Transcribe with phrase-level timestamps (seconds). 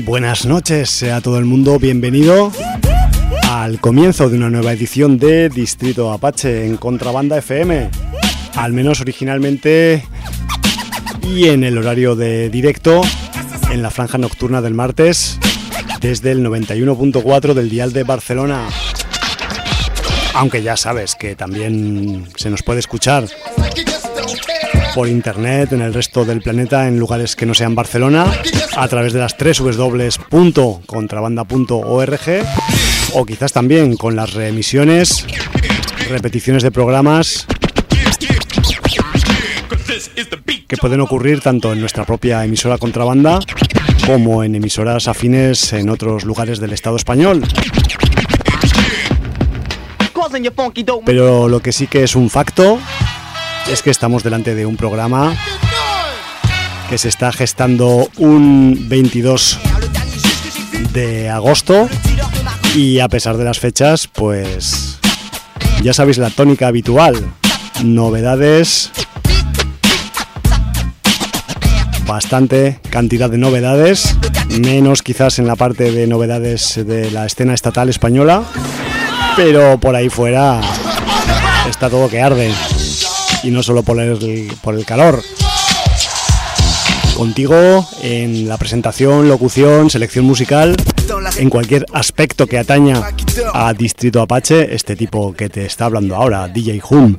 [0.00, 2.50] Buenas noches, sea todo el mundo bienvenido
[3.48, 7.90] al comienzo de una nueva edición de Distrito Apache en Contrabanda FM,
[8.56, 10.04] al menos originalmente
[11.22, 13.02] y en el horario de directo
[13.70, 15.38] en la franja nocturna del martes
[16.00, 18.66] desde el 91.4 del dial de Barcelona.
[20.34, 23.28] Aunque ya sabes que también se nos puede escuchar
[24.94, 28.26] por internet en el resto del planeta en lugares que no sean Barcelona
[28.76, 32.46] a través de las tres www.contrabanda.org
[33.12, 35.26] o quizás también con las reemisiones,
[36.08, 37.44] repeticiones de programas
[40.68, 43.40] que pueden ocurrir tanto en nuestra propia emisora Contrabanda
[44.06, 47.42] como en emisoras afines en otros lugares del Estado español.
[51.04, 52.78] Pero lo que sí que es un facto
[53.68, 55.36] es que estamos delante de un programa
[56.88, 59.58] que se está gestando un 22
[60.92, 61.88] de agosto
[62.74, 64.98] y a pesar de las fechas, pues
[65.82, 67.16] ya sabéis la tónica habitual.
[67.82, 68.90] Novedades,
[72.06, 74.16] bastante cantidad de novedades,
[74.60, 78.42] menos quizás en la parte de novedades de la escena estatal española,
[79.36, 80.60] pero por ahí fuera
[81.68, 82.52] está todo que arde
[83.44, 85.22] y no solo por el, por el calor.
[87.16, 90.76] Contigo en la presentación, locución, selección musical,
[91.36, 93.12] en cualquier aspecto que ataña
[93.52, 97.16] a Distrito Apache, este tipo que te está hablando ahora, DJ Hum.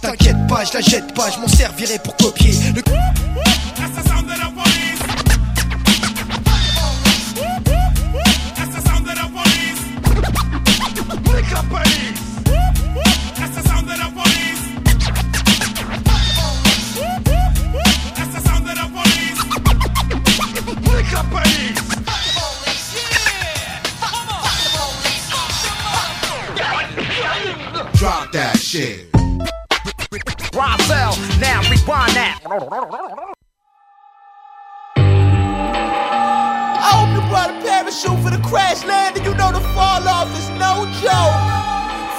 [0.00, 2.52] T'inquiète pas, je la pas, je m'en servirai pour copier.
[28.66, 29.06] Shit.
[30.52, 32.42] Roswell, now rewind that.
[32.42, 32.50] I
[36.90, 39.22] hope you brought a parachute for the crash landing.
[39.22, 41.38] You know the fall off is no joke.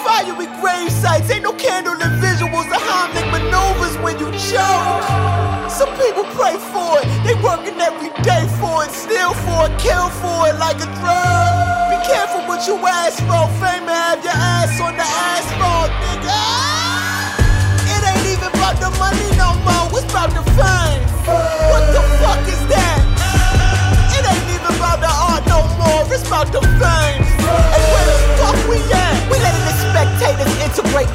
[0.07, 5.03] Fiery grave sites, ain't no candlelit visuals of Heimlich maneuvers when you choke.
[5.67, 10.07] Some people pray for it, they working every day for it, steal for it, kill
[10.23, 11.86] for it like a drug.
[12.07, 16.39] Careful what you ask for, fame have your ass on the asphalt, nigga.
[17.83, 21.03] It ain't even about the money no more, it's about the fame.
[21.67, 23.03] What the fuck is that?
[24.15, 27.27] It ain't even about the art no more, it's about the fame.
[27.43, 29.27] And where the fuck we at?
[29.27, 31.11] We letting the spectators integrate,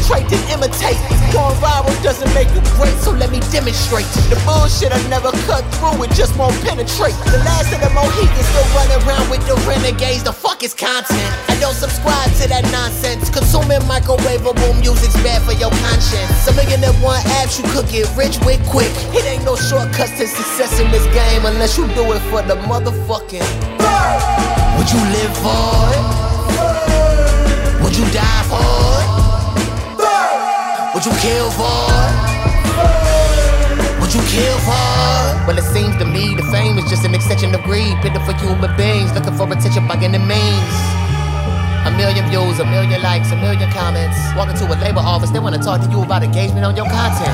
[0.00, 0.98] infiltrate, then imitate.
[1.32, 4.06] Going viral doesn't make you great, so let me demonstrate.
[4.28, 7.14] The bullshit I never cut through, it just won't penetrate.
[7.30, 10.24] The last of the Mohicans still running around with the renegades.
[10.24, 11.32] The fuck is content?
[11.48, 13.30] I don't subscribe to that nonsense.
[13.30, 16.48] Consuming microwavable music's bad for your conscience.
[16.48, 18.90] A million and one apps you could get rich with quick.
[19.14, 22.56] It ain't no shortcuts to success in this game unless you do it for the
[22.66, 23.46] motherfucking.
[24.78, 26.04] Would you live for it?
[27.82, 28.99] Would you die for it?
[31.00, 31.80] Would you kill for?
[34.04, 35.48] Would you kill for?
[35.48, 37.96] Well, it seems to me the fame is just an extension of greed.
[38.02, 40.76] Pitiful human beings looking for attention by any means.
[41.88, 44.18] A million views, a million likes, a million comments.
[44.36, 46.84] Walking to a labor office, they want to talk to you about engagement on your
[46.84, 47.32] content.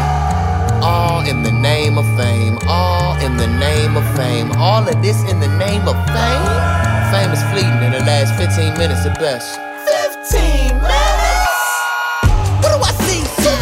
[0.86, 5.18] All in the name of fame, all in the name of fame, all of this
[5.26, 6.46] in the name of fame.
[7.10, 9.58] Fame is fleeting in the last 15 minutes at best.
[10.30, 10.65] 15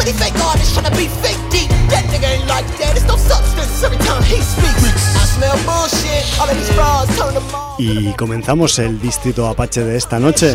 [0.05, 0.13] see?
[0.13, 1.69] So many fake artists trying to be fake deep.
[1.89, 5.15] That nigga ain't like that, it's no substance every time he speaks.
[5.15, 7.75] I smell bullshit, all of these frauds turn them on.
[7.77, 10.53] Y comenzamos el Distrito Apache de esta noche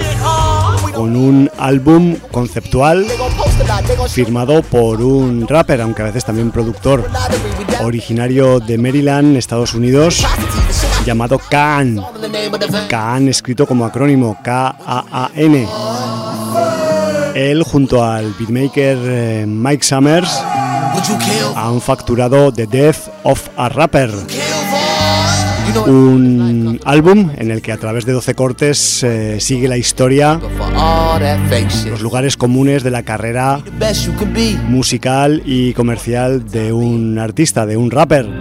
[0.94, 3.06] con un álbum conceptual
[4.08, 7.08] firmado por un rapper, aunque a veces también productor,
[7.84, 10.24] originario de Maryland, Estados Unidos,
[11.04, 12.00] llamado Kaan.
[12.88, 15.68] Kaan escrito como acrónimo K-A-A-N.
[17.34, 20.42] Él junto al beatmaker eh, Mike Summers
[21.54, 24.10] han facturado The Death of a Rapper,
[25.78, 30.40] un álbum en el que a través de 12 cortes eh, sigue la historia,
[31.86, 33.60] los lugares comunes de la carrera
[34.68, 38.38] musical y comercial de un artista, de un rapper.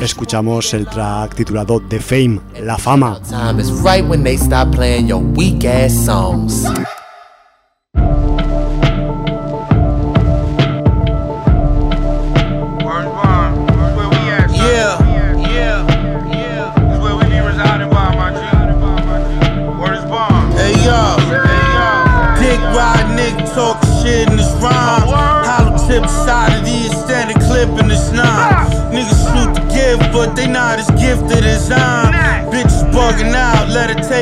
[0.00, 3.20] Escuchamos el track titulado The Fame, La Fama.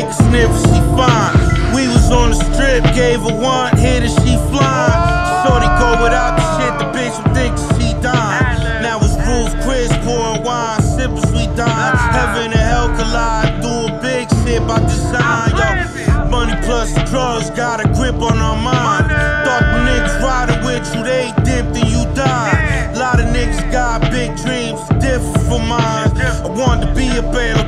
[0.00, 1.36] Take a sniff, she fine.
[1.74, 5.00] We was on the strip, gave her one hit and she flying.
[5.44, 8.82] Shorty go without the shit, the bitch would think she dying.
[8.82, 11.96] Now it's Ruth Chris pouring wine, sipping sweet dime.
[12.16, 16.28] Heaven and hell collide, do a big shit by design, yo.
[16.28, 19.10] Money plus the drugs got a grip on our mind.
[19.44, 22.96] Thought the niggas riding with you, they dipped and you died.
[22.96, 26.10] Lot of niggas got big dreams, different from mine.
[26.16, 27.59] I wanted to be a pelotero,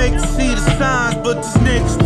[0.00, 1.99] make see the signs, but these niggas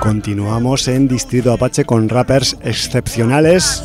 [0.00, 3.82] Continuamos en Distrito Apache con rappers excepcionales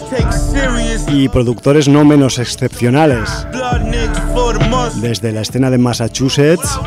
[1.07, 3.47] y productores no menos excepcionales.
[4.95, 6.79] Desde la escena de Massachusetts,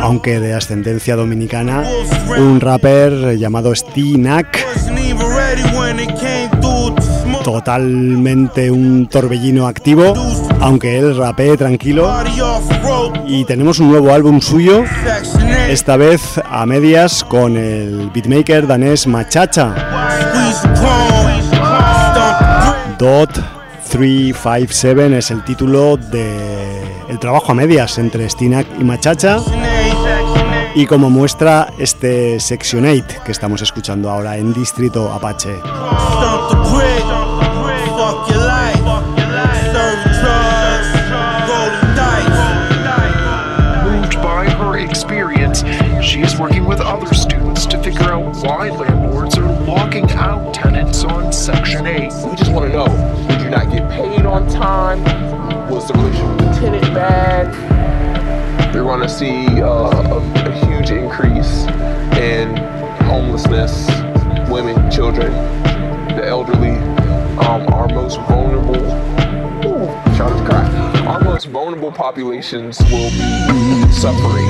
[0.00, 1.84] aunque de ascendencia dominicana,
[2.38, 4.58] un rapper llamado Stinak,
[7.42, 10.14] totalmente un torbellino activo
[10.62, 12.10] aunque él rapee tranquilo.
[13.26, 15.54] Y tenemos un nuevo álbum suyo, Section 8.
[15.68, 19.74] esta vez a medias con el beatmaker danés Machacha.
[22.98, 23.32] Dot
[23.90, 29.38] 357 es el título de el trabajo a medias entre Stinak y Machacha
[30.74, 35.58] y como muestra este Section 8 que estamos escuchando ahora en Distrito Apache.
[58.82, 61.66] You're going to see uh, a, a huge increase
[62.18, 62.56] in
[63.06, 63.86] homelessness,
[64.50, 65.30] women, children,
[66.16, 66.78] the elderly,
[67.46, 68.74] um, our most vulnerable.
[68.74, 69.86] Ooh,
[70.16, 71.04] to cry.
[71.06, 74.48] Our most vulnerable populations will be suffering.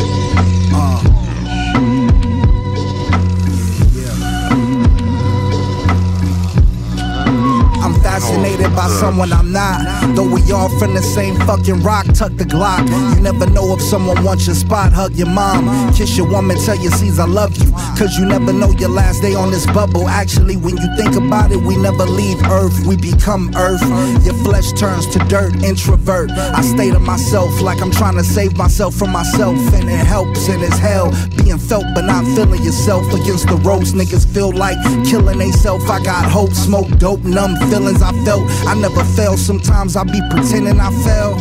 [7.85, 9.81] I'm fascinated by someone I'm not.
[10.15, 12.85] Though we all from the same fucking rock, tuck the Glock.
[13.15, 15.95] You never know if someone wants your spot, hug your mom.
[15.95, 17.73] Kiss your woman, tell your seeds I love you.
[17.97, 20.09] Cause you never know your last day on this bubble.
[20.09, 23.83] Actually, when you think about it, we never leave Earth, we become Earth.
[24.27, 26.31] Your flesh turns to dirt, introvert.
[26.33, 30.49] I stay to myself like I'm trying to save myself from myself, and it helps
[30.51, 31.11] and it's hell.
[31.37, 33.93] Being felt but not feeling yourself against the ropes.
[33.93, 34.77] Niggas feel like
[35.09, 35.89] killing theyself.
[35.89, 38.43] I got hope, smoke dope, numb feelings I felt.
[38.67, 39.37] I never fail.
[39.37, 41.39] Sometimes I be pretending I fell.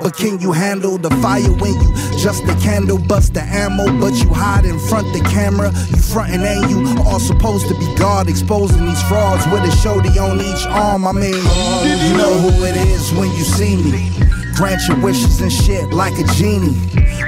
[0.00, 4.14] But can you handle the fire when you just the candle, bust the ammo, but
[4.14, 5.70] you hide in front the camera?
[5.90, 10.18] You frontin' and you all supposed to be God, exposing these frauds with a shorty
[10.18, 11.06] on each arm.
[11.06, 14.10] I mean, you know who it is when you see me.
[14.54, 16.76] Grant your wishes and shit like a genie.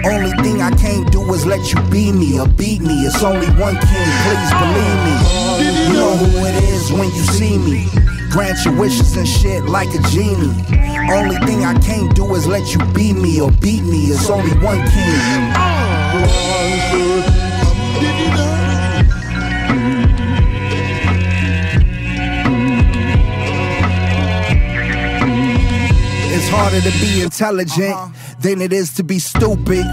[0.04, 3.04] Only thing I can't do is let you be me or beat me.
[3.06, 5.14] It's only one king, please believe me.
[5.60, 8.11] You know who it is when you see me.
[8.32, 10.54] Grant your wishes and shit like a genie.
[11.12, 14.06] Only thing I can't do is let you be me or beat me.
[14.06, 15.52] It's only one king.
[26.34, 29.84] It's harder to be intelligent than it is to be stupid.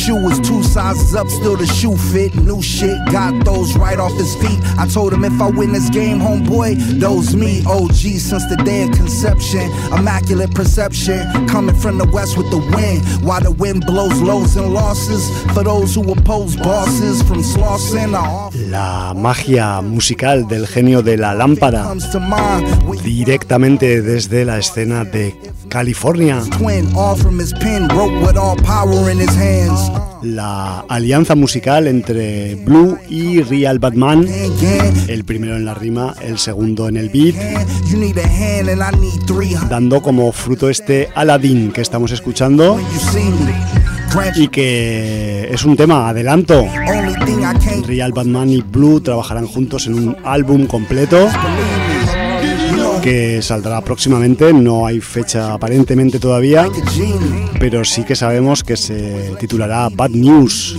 [0.00, 2.34] Shoe is two sizes up, still the shoe fit.
[2.34, 4.58] New shit, got those right off his feet.
[4.78, 7.62] I told him if I win this game, homeboy, those me.
[7.66, 9.70] OG since the day of conception.
[9.92, 13.04] Immaculate perception, coming from the west with the wind.
[13.26, 18.12] While the wind blows lows and losses for those who oppose bosses from Slauson
[18.70, 21.94] La magia musical del genio de la lámpara
[23.04, 25.34] directamente desde la escena de
[25.70, 26.42] California.
[30.22, 34.26] La alianza musical entre Blue y Real Batman,
[35.08, 37.36] el primero en la rima, el segundo en el beat,
[39.70, 42.78] dando como fruto este Aladdin que estamos escuchando.
[44.34, 46.66] Y que es un tema adelanto.
[47.86, 51.28] Real Batman y Blue trabajarán juntos en un álbum completo
[53.02, 56.68] que saldrá próximamente, no hay fecha aparentemente todavía,
[57.58, 60.76] pero sí que sabemos que se titulará Bad News.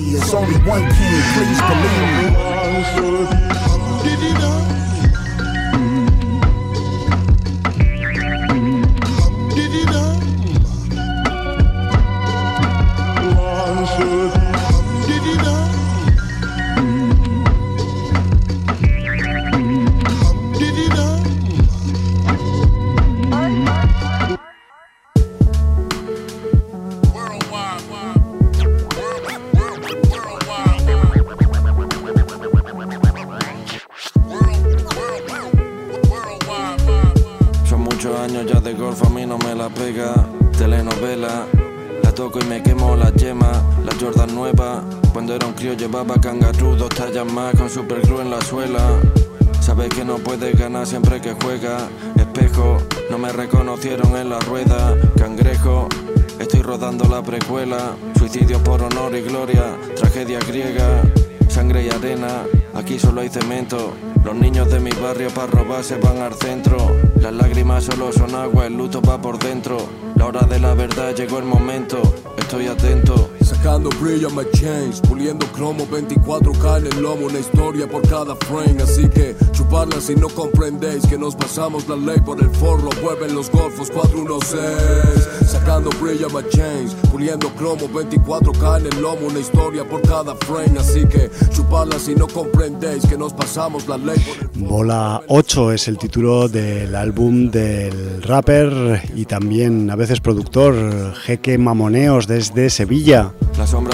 [74.61, 78.81] Chains, puliendo cromo 24K en el lomo, una historia por cada frame.
[78.83, 83.33] Así que chuparla si no comprendéis que nos pasamos la ley por el forro, vuelven
[83.33, 85.49] los golfos 416.
[85.49, 90.79] Sacando brillo my chains, puliendo cromo 24K en el lomo, una historia por cada frame.
[90.79, 94.69] Así que chuparla si no comprendéis que nos pasamos la ley por el forro.
[94.69, 101.57] Bola 8 es el título del álbum del rapper y también a veces productor Jeque
[101.57, 103.33] Mamoneos desde Sevilla.
[103.57, 103.90] La sombra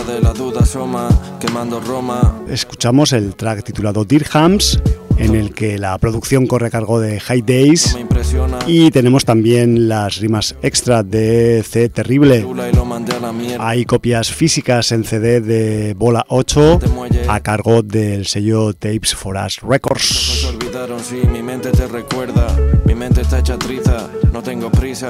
[0.77, 2.43] asoma, quemando Roma.
[2.47, 4.79] Escuchamos el track titulado Dirhams,
[5.17, 7.97] en el que la producción corre a cargo de High Days.
[8.67, 12.45] Y tenemos también las rimas extra de C Terrible.
[13.59, 16.79] Hay copias físicas en CD de Bola 8
[17.27, 20.45] a cargo del sello Tapes for Us Records.
[20.45, 22.55] olvidaron, sí, mi mente te recuerda.
[22.85, 23.57] Mi mente está hecha
[24.31, 25.09] no tengo prisa.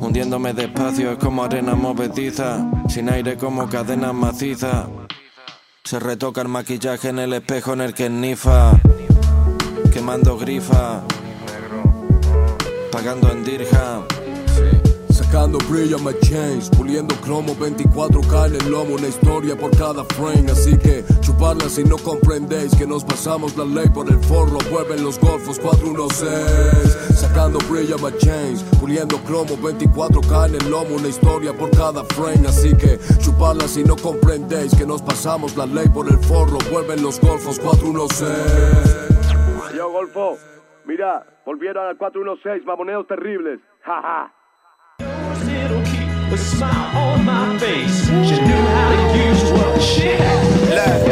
[0.00, 4.88] Hundiéndome despacio es como arena movediza, sin aire como cadena maciza.
[5.84, 8.72] Se retoca el maquillaje en el espejo en el que nifa,
[9.92, 11.02] quemando grifa,
[12.90, 14.25] pagando en dirham.
[15.36, 20.50] Sacando brillo my chains, puliendo cromo 24K en lomo, una historia por cada frame.
[20.50, 25.04] Así que chuparla si no comprendéis que nos pasamos la ley por el forro, vuelven
[25.04, 27.20] los golfos 416.
[27.20, 32.48] Sacando brillo my chains, puliendo cromo 24K en lomo, una historia por cada frame.
[32.48, 37.02] Así que chuparla si no comprendéis que nos pasamos la ley por el forro, vuelven
[37.02, 39.76] los golfos 416.
[39.76, 40.38] Yo, Golfo,
[40.86, 43.60] mira, volvieron al 416, mamoneos terribles.
[43.82, 44.35] Jaja.
[46.28, 48.06] A smile on my face.
[48.06, 51.06] She knew how to use what she had.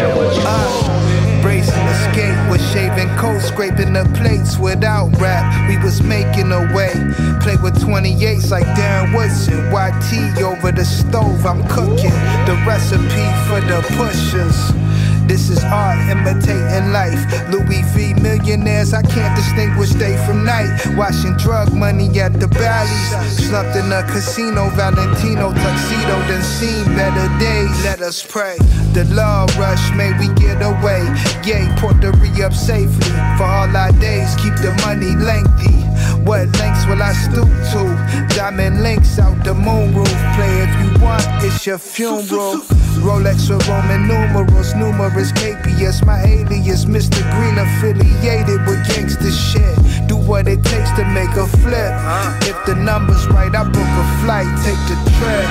[0.45, 5.69] uh, bracing the skate with shaving coat, scraping the plates without rap.
[5.69, 6.93] We was making a way.
[7.41, 9.71] Play with 28s like Darren Woodson.
[9.71, 12.17] YT over the stove, I'm cooking
[12.49, 14.94] the recipe for the pushers.
[15.27, 17.21] This is art imitating life.
[17.51, 20.71] Louis V millionaires, I can't distinguish day from night.
[20.97, 23.37] Washing drug money at the valleys.
[23.49, 27.85] Slumped in a casino, Valentino tuxedo, then seen better days.
[27.85, 28.59] Let us pray.
[28.93, 31.03] The law rush, may we get away.
[31.45, 32.13] Yay, port the
[32.45, 33.11] up safely.
[33.39, 35.85] For all our days, keep the money lengthy.
[36.25, 38.35] What lengths will I stoop to?
[38.35, 40.09] Diamond links out the moon roof.
[40.37, 42.61] Play if you want, it's your funeral.
[43.05, 44.75] Rolex with Roman numerals,
[45.15, 46.05] KPS.
[46.05, 47.23] My alias, Mr.
[47.31, 50.09] Green, affiliated with gangster shit.
[50.09, 51.95] Do what it takes to make a flip.
[52.43, 55.49] If the number's right, I book a flight, take the trip.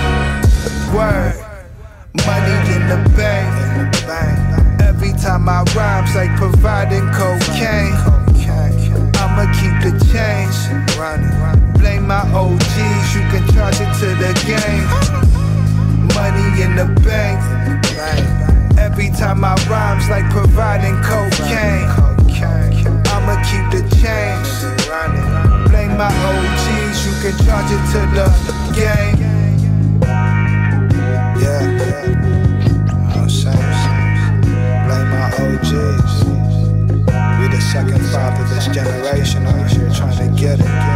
[0.93, 1.34] Word.
[2.27, 3.50] Money in the bank.
[4.82, 7.96] Every time I rhymes like providing cocaine.
[9.15, 10.58] I'ma keep the change.
[11.79, 14.88] Blame my OGs, you can charge it to the game.
[16.13, 17.83] Money in the bank.
[18.93, 21.89] Every time I rhymes like providing cocaine.
[23.09, 24.50] I'ma keep the change.
[25.67, 28.27] Blame my OGs, you can charge it to the
[28.75, 29.17] game.
[31.41, 31.73] Yeah.
[33.17, 33.50] Oh, I'm
[34.85, 36.13] blame my OGs.
[37.39, 38.00] We the second
[38.39, 40.92] of this generation out here trying to get it.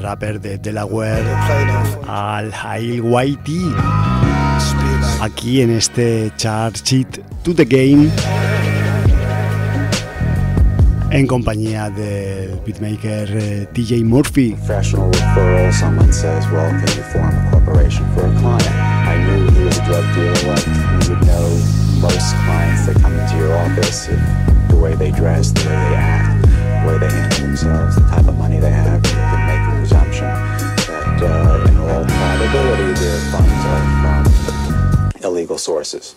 [0.00, 1.24] Rapper de Delaware,
[2.06, 3.74] Al Hail Whitey,
[5.20, 8.10] aquí en este chart sheet to the game,
[11.10, 14.56] en compañía del beatmaker eh, DJ Murphy.
[22.00, 24.06] most clients that come into your office,
[24.68, 28.28] the way they dress, the way they act, the way they handle themselves, the type
[28.28, 29.02] of money they have,
[31.22, 36.14] uh, in all probability their funds are from illegal sources.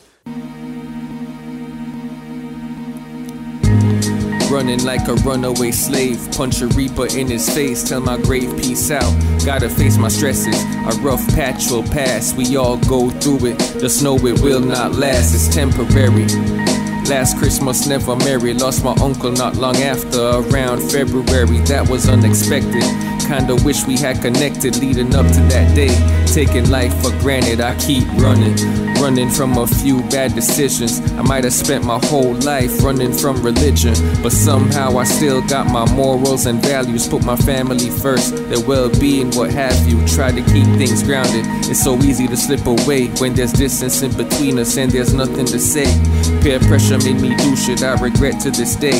[4.51, 8.91] Running like a runaway slave, punch a reaper in his face, tell my grave peace
[8.91, 9.13] out.
[9.45, 12.33] Gotta face my stresses, a rough patch will pass.
[12.33, 16.27] We all go through it, just know it will not last, it's temporary.
[17.07, 22.83] Last Christmas, never married, lost my uncle not long after, around February, that was unexpected.
[23.31, 25.95] Kinda wish we had connected leading up to that day.
[26.25, 28.57] Taking life for granted, I keep running.
[28.95, 30.99] Running from a few bad decisions.
[31.13, 35.67] I might have spent my whole life running from religion, but somehow I still got
[35.67, 37.07] my morals and values.
[37.07, 40.05] Put my family first, their well being, what have you.
[40.09, 41.45] Try to keep things grounded.
[41.71, 45.45] It's so easy to slip away when there's distance in between us and there's nothing
[45.45, 45.87] to say.
[46.41, 48.99] Peer pressure made me do shit I regret to this day.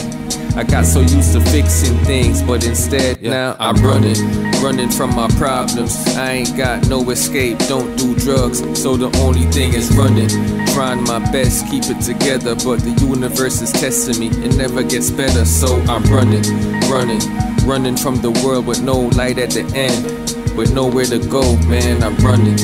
[0.55, 4.17] I got so used to fixing things, but instead now I'm running,
[4.61, 5.95] running from my problems.
[6.17, 10.29] I ain't got no escape, don't do drugs, so the only thing is running.
[10.73, 14.27] Trying my best, keep it together, but the universe is testing me.
[14.45, 16.43] It never gets better, so I'm running,
[16.89, 17.21] running,
[17.65, 21.55] running from the world with no light at the end, with nowhere to go.
[21.67, 22.57] Man, I'm running,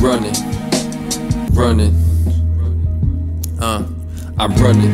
[0.00, 0.34] running,
[1.54, 1.94] running.
[3.60, 3.86] Uh.
[4.36, 4.92] I'm running,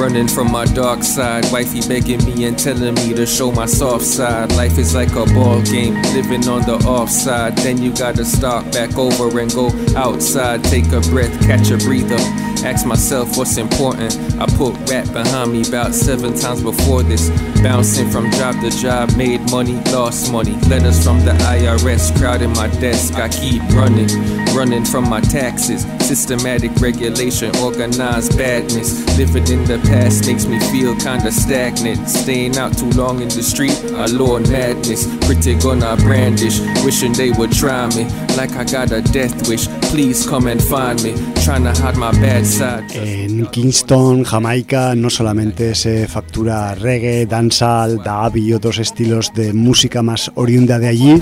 [0.00, 1.44] running from my dark side.
[1.52, 4.50] Wifey begging me and telling me to show my soft side.
[4.52, 7.56] Life is like a ball game, living on the offside.
[7.58, 10.64] Then you gotta start back over and go outside.
[10.64, 12.16] Take a breath, catch a breather.
[12.64, 14.14] Ask myself what's important.
[14.38, 17.30] I put rap behind me about seven times before this.
[17.62, 20.52] Bouncing from job to job, made money, lost money.
[20.68, 23.14] Letters from the IRS crowding my desk.
[23.14, 24.08] I keep running,
[24.54, 25.82] running from my taxes.
[26.06, 29.06] Systematic regulation, organized badness.
[29.16, 32.08] Living in the past makes me feel kinda stagnant.
[32.08, 35.08] Staying out too long in the street, a lord madness.
[35.26, 38.06] Critic gonna brandish, wishing they would try me.
[38.36, 41.12] Like I got a death wish, please come and find me.
[41.44, 42.84] Trying to hide my bad side.
[42.94, 50.02] En Kingston, Jamaica, no solamente se factura reggae, dancehall, dub y otros estilos de música
[50.02, 51.20] más oriunda de allí,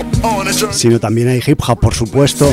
[0.71, 2.47] sino también hay hip hop, por supuesto.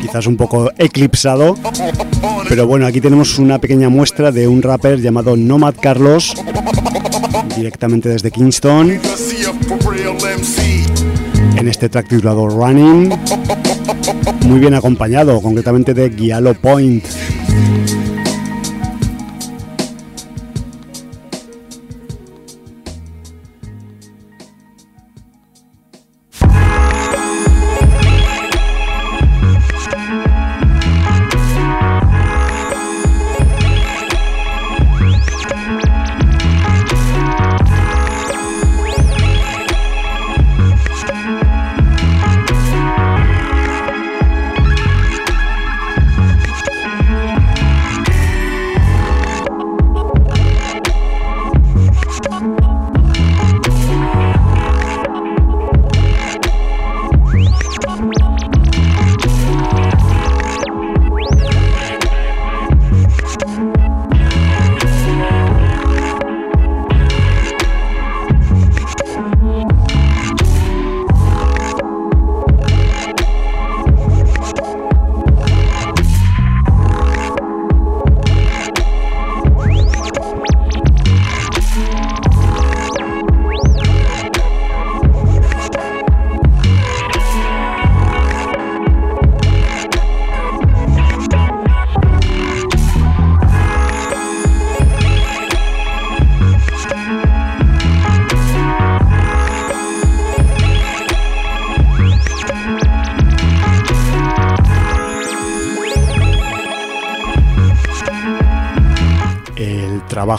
[0.00, 1.56] Quizás un poco eclipsado,
[2.48, 6.34] pero bueno, aquí tenemos una pequeña muestra de un rapper llamado Nomad Carlos,
[7.56, 9.00] directamente desde Kingston,
[11.56, 13.10] en este track titulado Running,
[14.46, 17.04] muy bien acompañado, concretamente de Guialo Point.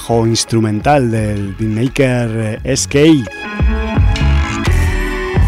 [0.06, 2.96] Trabajo instrumental del beatmaker SK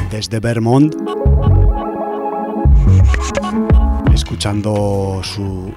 [0.09, 0.95] desde Vermont,
[4.15, 5.71] escuchando su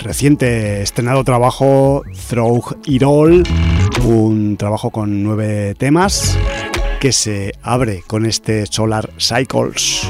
[0.00, 3.44] reciente estrenado trabajo Throw It All,
[4.04, 6.36] un trabajo con nueve temas
[6.98, 10.07] que se abre con este Solar Cycles.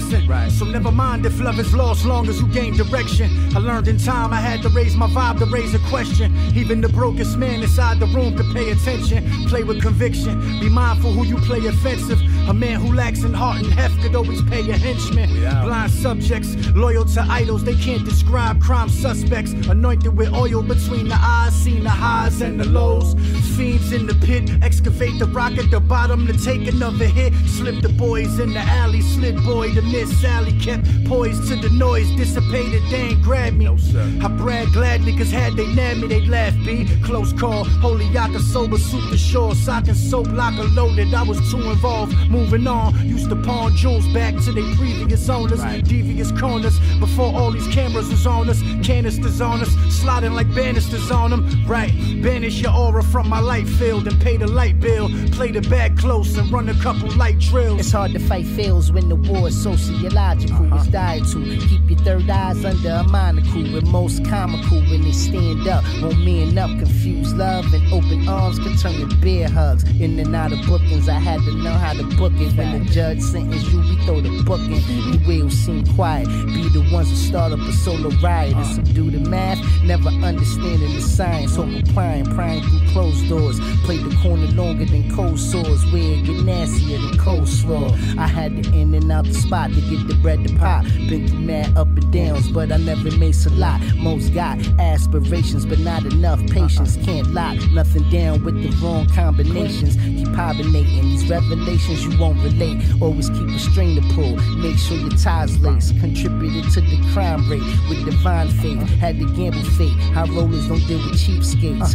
[0.00, 0.26] Lesson.
[0.26, 0.50] Right.
[0.50, 3.28] So never mind if love is lost, long as you gain direction.
[3.56, 6.36] I learned in time I had to raise my vibe to raise a question.
[6.54, 9.24] Even the brokest man inside the room could pay attention.
[9.48, 10.38] Play with conviction.
[10.60, 12.20] Be mindful who you play offensive.
[12.48, 15.28] A man who lacks in heart and heft could always pay a henchman.
[15.64, 19.52] Blind subjects, loyal to idols, they can't describe crime suspects.
[19.68, 23.14] Anointed with oil between the eyes, seen the highs and the lows.
[23.56, 27.32] Fiends in the pit, excavate the rock at the bottom to take another hit.
[27.48, 30.52] Slip the boys in the alley, slid boy to miss Sally.
[30.60, 33.64] Kept poised to the noise, dissipated, they ain't grab me.
[33.64, 34.06] No, sir.
[34.22, 36.86] I brag gladly, cause had they nabbed me, they'd laugh, B.
[37.02, 41.12] Close call, holy yaka sober, super shore, sock and soap, locker loaded.
[41.12, 42.94] I was too involved, moving on.
[43.06, 45.84] Used to pawn jewels back to their previous owners, right.
[45.84, 46.78] devious corners.
[47.00, 51.42] Before all these cameras was on us, canisters on us, sliding like banisters on them.
[51.66, 55.08] Right, banish your aura from my light field and pay the light bill.
[55.32, 57.80] Play the bag close and run a couple light drills.
[57.80, 60.66] It's hard to fight fails when the war is sociological.
[60.66, 60.76] Uh-huh.
[60.76, 63.62] It's died to keep your third eyes under a monocle.
[63.72, 66.70] With most comical when they stand up, won't man up.
[66.78, 69.84] Confused love and open arms can turn to bear hugs.
[70.00, 72.56] In and out of bookings, I had to know how to book it.
[72.56, 74.82] When the judge sentenced you, we throw the book in.
[75.12, 76.26] You will seem quiet.
[76.26, 79.58] Be the ones to start up a solar riot and subdue the math.
[79.82, 81.56] Never understanding the science.
[81.56, 83.60] Hope applying, prying through closed doors.
[83.84, 85.84] Play the corner longer than cold sores.
[85.92, 88.18] Where get nastier than cold coleslaw.
[88.18, 90.84] I had to in and out the spot to get the bread to pop.
[91.08, 93.80] Been through mad up and downs, but I never made a lot.
[93.96, 96.96] Most got aspirations, but not enough patience.
[97.04, 99.96] Can't lock nothing down with the wrong combinations.
[99.96, 102.78] Keep hibernating these revelations you won't relate.
[103.00, 104.36] Always keep a string to pull.
[104.56, 105.92] Make sure your ties lace.
[106.00, 108.80] Contributed to the crime rate with divine faith.
[108.98, 109.96] Had to gamble fate.
[110.14, 111.94] High rollers don't deal with cheapskates.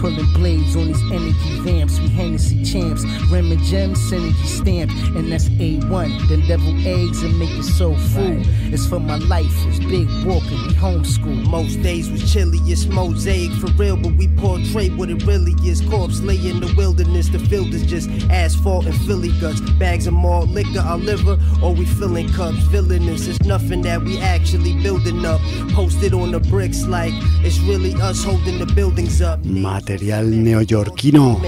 [0.00, 1.98] Pulling blades on these energy vamps.
[2.00, 3.04] We Hennessy champs.
[3.30, 4.94] Rim and gems, synergy stamped.
[5.16, 6.28] And that's A1.
[6.28, 8.42] Then devil eggs and make it so full.
[8.72, 9.52] It's for my life.
[9.66, 10.66] It's big walking.
[10.66, 11.48] We homeschool.
[11.48, 12.58] Most days was chilly.
[12.62, 15.80] It's mosaic for real, but we portray what it really is.
[15.82, 17.28] Corpse lay in the wilderness.
[17.28, 19.51] The field is just asphalt and Philly guts.
[19.78, 22.58] Bags of malt liquor, our liver, or we filling cups.
[22.70, 23.26] Villainous.
[23.28, 25.40] It's nothing that we actually building up.
[25.72, 27.12] Posted on the bricks like
[27.44, 29.44] it's really us holding the buildings up.
[29.44, 31.40] Material neoyorquino.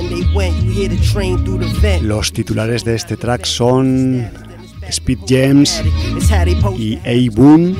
[2.03, 4.31] Los titulares de este track son
[4.91, 5.83] Spit Gemz
[6.77, 7.77] y Aye Wun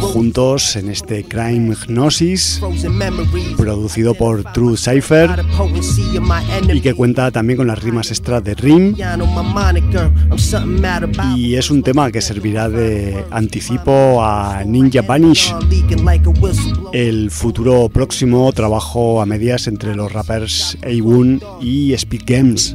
[0.00, 2.60] juntos en este Crime Gnosis
[3.56, 5.44] producido por True Cypher
[6.72, 8.94] y que cuenta también con las rimas extra de Rim.
[11.36, 15.54] Y es un tema que servirá de anticipo a Ninja Vanish
[16.92, 22.74] el futuro próximo trabajo a medias entre los rappers A-Boon y Speed Games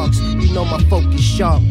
[0.00, 0.20] sharks.
[0.20, 1.62] You know my focus sharp.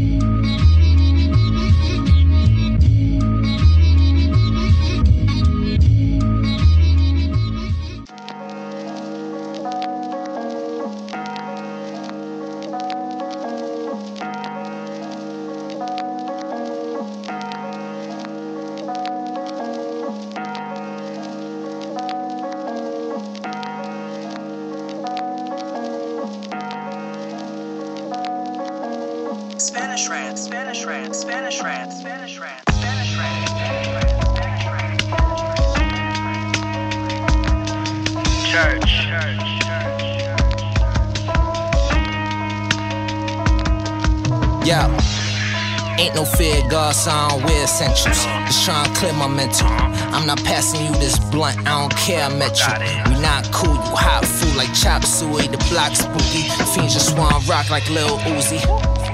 [51.80, 52.76] I don't care, I met you.
[53.08, 56.52] We not cool, you hot food like chop suey, the block spooky.
[56.76, 58.60] Fiends just wanna rock like Lil Uzi.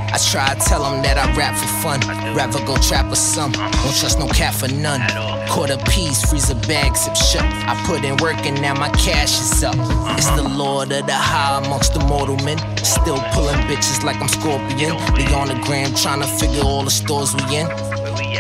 [0.10, 2.00] I try to tell them that I rap for fun.
[2.34, 3.52] Rather go trap or some.
[3.52, 5.02] Don't trust no cat for none.
[5.48, 7.44] Quarter piece, freezer bag, sip shut.
[7.44, 9.76] I put in work and now my cash is up.
[10.18, 12.58] It's the lord of the high amongst the mortal men.
[12.84, 14.98] Still pulling bitches like I'm Scorpion.
[15.14, 17.68] They on the gram trying to figure all the stores we in.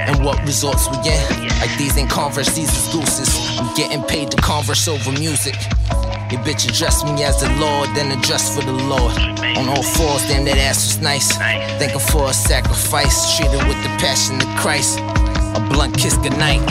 [0.07, 1.47] And what results we in.
[1.59, 3.59] Like these ain't Converse, these is gooses.
[3.59, 5.55] I'm getting paid to converse over music.
[6.31, 9.17] Your bitch address me as the Lord, then address for the Lord.
[9.57, 11.35] On all fours, damn that ass was nice.
[11.79, 14.99] Thanking for a sacrifice, treated with the passion of Christ.
[14.99, 16.61] A blunt kiss goodnight.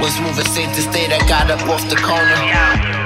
[0.00, 3.05] Was moving safe to state, I got up off the corner.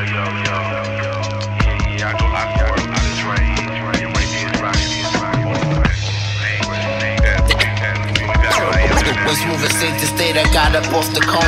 [9.30, 11.46] Was moving safe to state, I got up off the corner.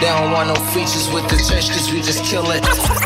[0.00, 3.03] They don't want no features with the trench, cause we just kill it.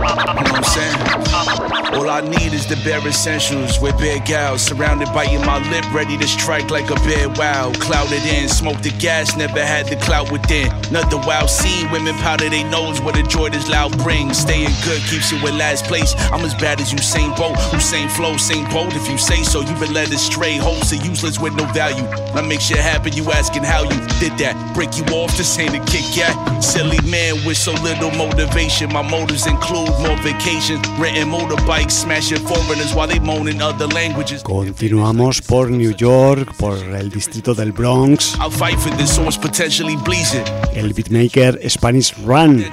[0.00, 1.94] You know what I'm saying?
[1.94, 5.84] All I need is the bare essentials with bare gals surrounded by you, my lip,
[5.92, 7.28] ready to strike like a bear.
[7.28, 10.72] Wow, clouded in, smoke the gas, never had the clout within.
[10.88, 14.38] Another wild scene, women powder they nose, what a joy this loud brings.
[14.38, 16.14] Staying good keeps you in last place.
[16.32, 18.94] I'm as bad as Usain Bolt, Usain flow, same boat.
[18.94, 20.56] If you say so, you've been led astray.
[20.56, 22.06] Hopes are useless with no value.
[22.32, 24.54] I make shit happen, you asking how you did that.
[24.74, 26.36] Break you off, this ain't a Kit Kat.
[26.62, 28.92] Silly man with so little motivation.
[28.92, 34.42] My motives include more vacations, renting motorbikes, smashing foreigners while they moan in other languages.
[34.42, 38.36] Continuamos por New York, por el distrito del Bronx.
[38.38, 40.44] I'll fight for this source potentially bleeding.
[40.74, 42.64] El beatmaker Spanish Run,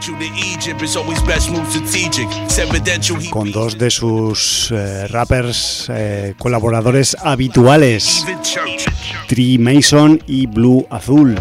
[3.31, 8.25] con dos de sus eh, rappers eh, colaboradores habituales,
[9.27, 11.36] Tree Mason y Blue Azul.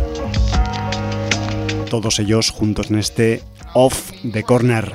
[1.89, 3.43] Todos ellos juntos en este
[3.75, 4.93] Off the Corner.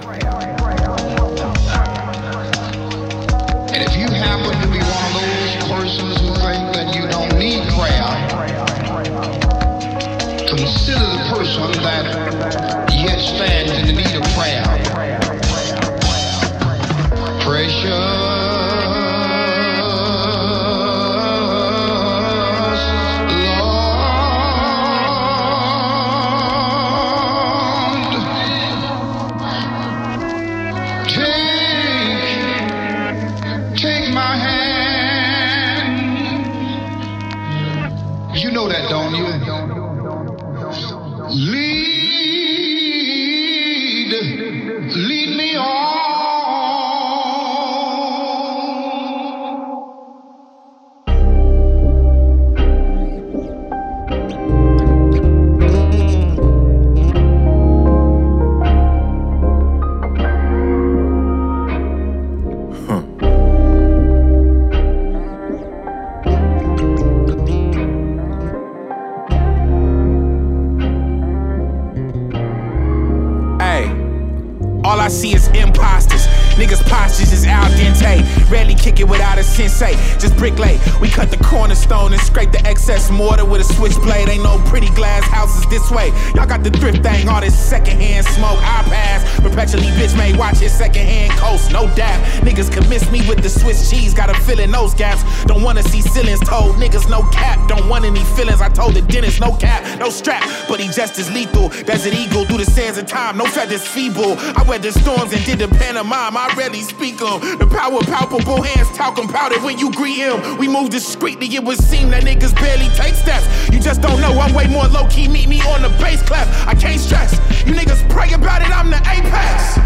[78.52, 79.94] Rarely kick it without a sensei.
[80.20, 80.78] Just brick lay.
[81.00, 84.28] We cut the cornerstone and scrape the excess mortar with a switchblade.
[84.28, 86.10] Ain't no pretty glass houses this way.
[86.36, 88.60] Y'all got the thrift thing, all this secondhand smoke.
[88.60, 89.40] I pass.
[89.40, 91.72] Perpetually bitch made watch it secondhand coast.
[91.72, 92.20] No doubt.
[92.44, 94.14] Niggas miss me with the Swiss cheese.
[94.14, 95.24] Gotta fill in those gaps.
[95.46, 96.76] Don't wanna see ceilings told.
[96.76, 97.70] Niggas no cap.
[97.70, 98.60] Don't want any feelings.
[98.60, 100.44] I told the dentist no cap, no strap.
[100.68, 101.70] But he just as lethal.
[101.86, 103.38] Desert eagle through the sands of time.
[103.38, 104.36] No feathers feeble.
[104.60, 106.36] I weathered storms and did the pantomime.
[106.36, 107.40] I rarely speak them.
[107.58, 110.58] The power palpable hands talcum powder when you greet him.
[110.58, 111.48] We move discreetly.
[111.48, 113.48] It would seem that niggas barely take steps.
[113.72, 114.32] You just don't know.
[114.40, 115.28] I'm way more low key.
[115.28, 116.48] Meet me on the bass clap.
[116.68, 117.34] I can't stress.
[117.66, 118.70] You niggas pray about it.
[118.70, 119.78] I'm the apex.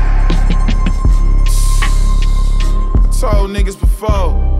[3.01, 4.55] I Told niggas before.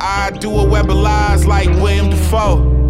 [0.00, 2.83] I do a web of lies like William Dafoe.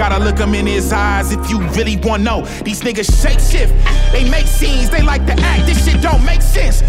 [0.00, 2.46] Gotta look him in his eyes if you really wanna know.
[2.64, 3.74] These niggas shape shift,
[4.12, 5.66] they make scenes, they like to act.
[5.66, 6.80] This shit don't make sense.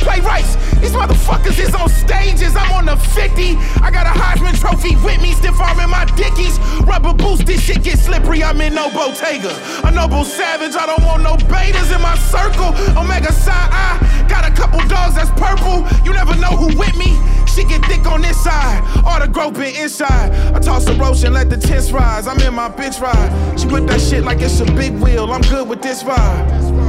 [0.00, 2.56] Playwrights, these motherfuckers is on stages.
[2.56, 3.56] I'm on the 50.
[3.82, 6.58] I got a Heisman trophy with me, stiff arm in my dickies.
[6.84, 8.42] Rubber boots, this shit get slippery.
[8.42, 9.52] I'm in no Bottega.
[9.84, 12.72] A noble savage, I don't want no betas in my circle.
[12.98, 15.86] Omega Psi I got a couple dogs that's purple.
[16.04, 17.18] You never know who with me.
[17.46, 20.32] She get thick on this side, all the been inside.
[20.54, 22.26] I toss a roach and let the tents rise.
[22.26, 23.58] I'm in my bitch ride.
[23.58, 25.32] She put that shit like it's a big wheel.
[25.32, 26.79] I'm good with this vibe.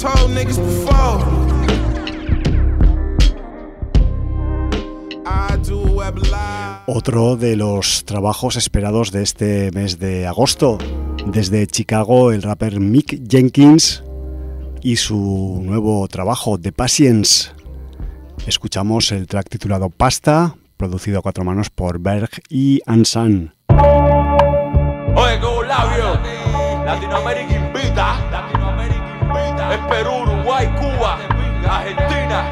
[0.00, 1.24] Told niggas before.
[5.24, 6.82] I do web live.
[6.86, 10.76] Otro de los trabajos esperados de este mes de agosto.
[11.26, 14.04] Desde Chicago, el rapper Mick Jenkins
[14.82, 17.52] y su nuevo trabajo, The Patience.
[18.46, 23.54] Escuchamos el track titulado Pasta, producido a cuatro manos por Berg y Ansan.
[23.68, 26.20] Oye, labio.
[26.84, 28.25] Latinoamérica invita.
[30.56, 31.18] Uruguay, Cuba,
[31.68, 32.44] Argentina.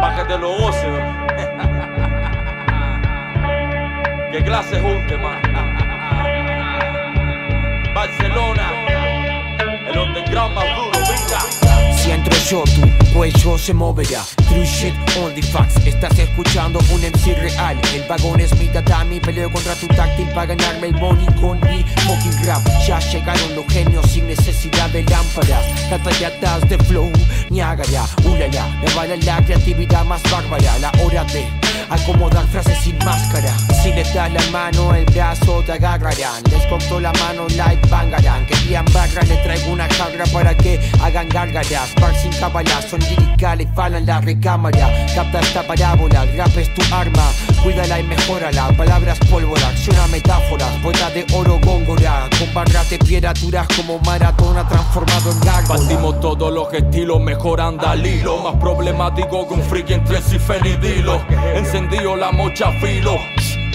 [0.00, 0.88] Pa' que te lo goce.
[4.32, 5.16] ¿Qué clase junte?
[7.94, 8.70] Barcelona.
[9.88, 11.40] El underground más duro, venga.
[11.96, 12.64] Si entro yo,
[13.12, 14.24] tu cuello se moverá.
[14.48, 15.76] True shit, only facts.
[15.86, 17.78] Estás escuchando un MC real.
[17.94, 19.20] El vagón es mi tatami.
[19.20, 22.62] Peleo contra tu táctil para ganarme el money con mi fucking rap.
[22.86, 25.64] Ya llegaron los genios sin necesidad de lámparas.
[25.88, 27.10] Catallatas de flow,
[27.50, 28.66] ñagara, ulala.
[28.82, 30.78] Me la creatividad más bárbara.
[30.78, 31.61] La hora de
[31.92, 33.52] acomodar frases sin máscara.
[33.82, 36.42] Si les das la mano, el brazo te agarrarán.
[36.50, 38.46] Les corto la mano, like bangarán.
[38.46, 41.94] Querían barra, les traigo una jarra para que hagan gárgaras.
[42.00, 44.90] Bar sin cabalas, son liricales, falan la recámara.
[45.14, 47.30] Capta esta parábola, rap es tu arma.
[47.62, 48.68] Cuídala y mejórala.
[48.76, 50.82] Palabras pólvora, acciona metáforas.
[50.82, 52.28] Vuelta de oro góngora.
[52.38, 55.78] Con barras de piedra duras como maratona transformado en gárgola.
[55.78, 58.38] Partimos todos los estilos, mejorando al hilo.
[58.42, 61.22] Más problemático que un friki entre y Dilo.
[61.54, 63.16] Encendido la mocha filo.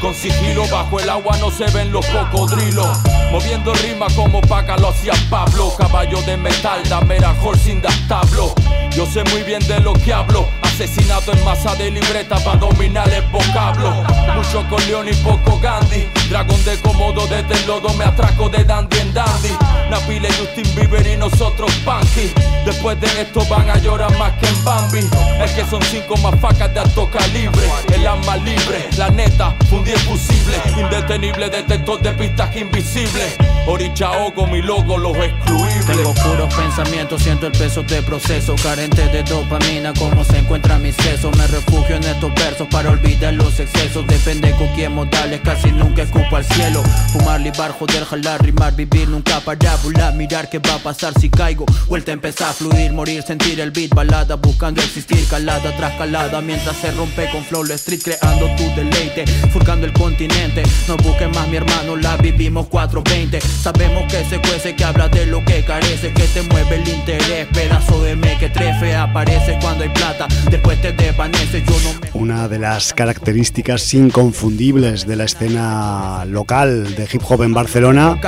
[0.02, 3.00] Con sigilo bajo el agua no se ven los cocodrilos.
[3.32, 5.74] Moviendo rima como Paca lo hacía Pablo.
[5.78, 8.54] Caballo de metal, dame la sin da establo.
[8.92, 10.48] Yo sé muy bien de lo que hablo.
[10.62, 13.92] Asesinato en masa de libreta para dominar el vocablo.
[14.36, 16.08] Mucho con León y poco Gandhi.
[16.30, 19.50] Dragón de cómodo desde el lodo me atraco de dandy en dandy.
[19.90, 22.32] Napile, Justin Bieber y nosotros Punky.
[22.66, 25.10] Después de esto van a llorar más que en Bambi.
[25.44, 27.68] Es que son cinco más facas de alto calibre.
[27.94, 29.56] El alma libre, la neta,
[29.92, 30.56] el fusible.
[30.78, 33.38] Indetenible, detector de pistas invisibles.
[33.68, 35.86] Orichao mi logo, los excluibles.
[35.86, 38.56] Tengo puros pensamientos, siento el peso de proceso.
[38.64, 43.34] Carente de dopamina, como se encuentra mi seso Me refugio en estos versos para olvidar
[43.34, 44.06] los excesos.
[44.08, 46.82] Depende con quién modales, casi nunca escupo al cielo.
[47.12, 50.12] Fumar, libar, joder, jalar, rimar, vivir nunca parábola.
[50.12, 51.66] Mirar qué va a pasar si caigo.
[51.88, 56.42] Vuelta a empezar a fluir, morir, sentir el beat Balada, buscando existir, calada tras calada.
[56.42, 59.26] Mientras se rompe con flow street, creando tu deleite.
[59.52, 64.76] Furcando el continente, no busques más mi hermano La vivimos 420 Sabemos que se cuece,
[64.76, 68.50] que habla de lo que carece Que te mueve el interés, pedazo de me que
[68.50, 73.94] trefe Aparece cuando hay plata, después te desvanece Yo no me Una de las características
[73.94, 78.20] inconfundibles de la escena local de hip hop en Barcelona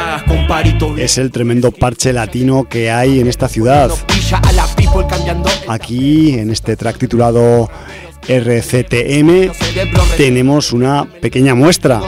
[0.98, 3.92] es el tremendo parche latino que hay en esta ciudad.
[5.68, 7.70] Aquí, en este track titulado
[8.28, 9.52] RCTM
[10.18, 12.02] tenemos una pequeña muestra.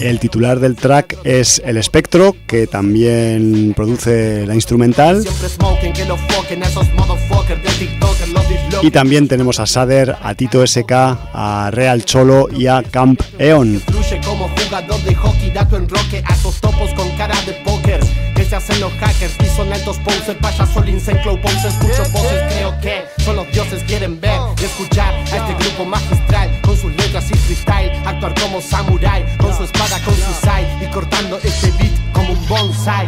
[0.00, 5.24] El titular del track es El Espectro, que también produce la instrumental.
[8.82, 13.80] Y también tenemos a Sader, a Tito SK, a Real Cholo y a Camp Eon
[23.22, 27.34] son los dioses quieren ver y escuchar a este grupo magistral con sus letras y
[27.34, 32.32] freestyle, actuar como samurai, con su espada, con su side y cortando este beat como
[32.32, 33.06] un bonsai.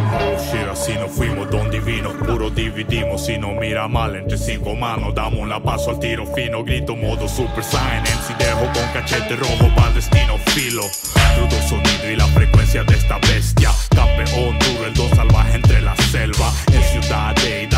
[0.51, 3.25] Shit, así nos fuimos, don divinos, puro dividimos.
[3.25, 6.63] Si no mira mal, entre cinco manos, damos la paso al tiro fino.
[6.63, 10.83] Grito modo Super Saiyan, MC dejo con cachete rojo para destino filo.
[11.35, 13.71] Crudo sonido y la frecuencia de esta bestia.
[13.89, 16.51] Campeón duro, el dos salvaje entre la selva.
[16.71, 17.74] En ciudad deidad,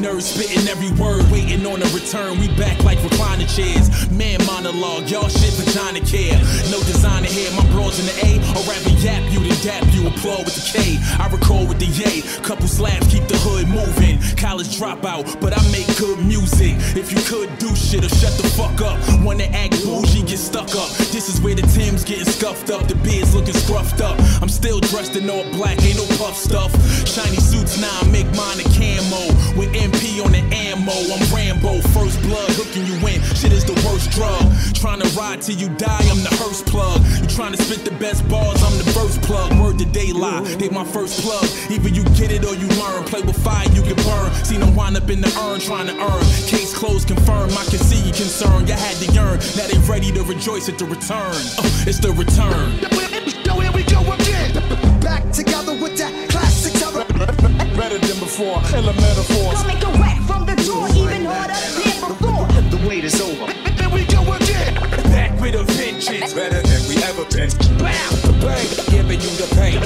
[0.00, 1.22] nerd spitting every word.
[1.30, 3.88] Waiting on a return, we back like recliner chairs.
[4.10, 6.38] Man monologue, y'all shit vagina care.
[6.72, 8.30] No designer here, my bros in the A.
[8.56, 10.96] Or rather yap you, then dap you, applaud with the K.
[11.20, 12.22] I record with the yay.
[12.42, 14.19] Couple slaps keep the hood moving.
[14.40, 16.72] College dropout, but I make good music.
[16.96, 18.96] If you could do shit or shut the fuck up.
[19.22, 20.88] Wanna act bougie, get stuck up.
[21.12, 24.16] This is where the Tim's getting scuffed up, the beard's looking scruffed up.
[24.40, 26.72] I'm still dressed in all black, ain't no puff stuff.
[27.04, 29.28] Shiny suits now, I make mine a camo.
[29.60, 31.84] With MP on the ammo, I'm Rambo.
[31.92, 34.40] First blood hooking you in, shit is the worst drug.
[34.72, 37.04] Trying to ride till you die, I'm the hearse plug.
[37.20, 39.52] You trying to spit the best bars, I'm the first plug.
[39.60, 41.44] Word to daylight, they my first plug.
[41.68, 43.04] Either you get it or you learn.
[43.04, 44.46] Play with fire, you can get burned.
[44.46, 46.24] Seen them wind up in the urn, trying to earn.
[46.46, 47.52] Case closed, confirmed.
[47.52, 48.68] I can see you concerned.
[48.68, 49.38] You had to yearn.
[49.56, 51.34] Now they ready to rejoice at the return.
[51.58, 52.78] Uh, it's the return.
[53.44, 54.52] Yo, here we go again.
[55.00, 57.04] Back together with that classic terror.
[57.76, 59.62] Better than before, elemental force.
[59.62, 62.46] Don't make a wreck from the door, even harder than before.
[62.70, 63.50] The wait is over.
[63.52, 64.74] Here we go again.
[65.10, 66.34] Back with a vengeance.
[66.34, 66.62] Better
[67.24, 67.50] been.
[67.78, 68.40] Bam!
[68.40, 68.66] Bang!
[68.88, 69.80] Giving you the pain.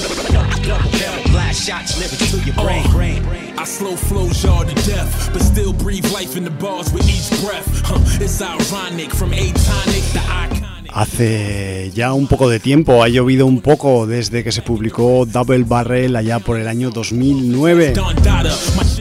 [1.32, 2.91] Blast shots living through your uh.
[2.91, 3.22] brain.
[3.22, 3.59] brain.
[3.59, 7.30] I slow flows y'all to death, but still breathe life in the bars with each
[7.43, 7.66] breath.
[7.85, 10.74] Huh, it's ironic from atonic to iconic.
[10.95, 15.64] Hace ya un poco de tiempo, ha llovido un poco desde que se publicó Double
[15.64, 17.95] Barrel allá por el año 2009.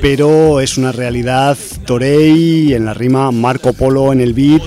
[0.01, 4.63] Pero es una realidad, Torey en la rima, Marco Polo en el beat,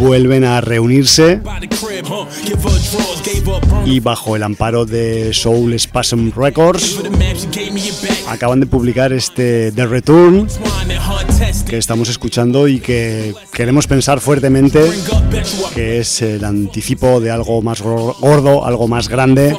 [0.00, 1.40] vuelven a reunirse
[3.86, 6.98] y bajo el amparo de Soul Spasm Records
[8.28, 10.48] acaban de publicar este The Return
[11.66, 14.80] que estamos escuchando y que queremos pensar fuertemente
[15.74, 19.56] que es el anticipo de algo más gordo, algo más grande,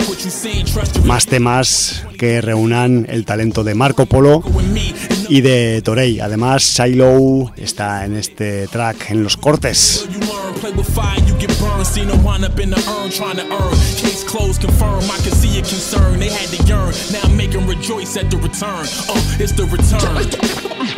[1.06, 4.44] más temas que reúnan el talento de Marco Polo
[5.28, 6.20] y de Torey.
[6.20, 10.08] Además, Shiloh está en este track en los cortes.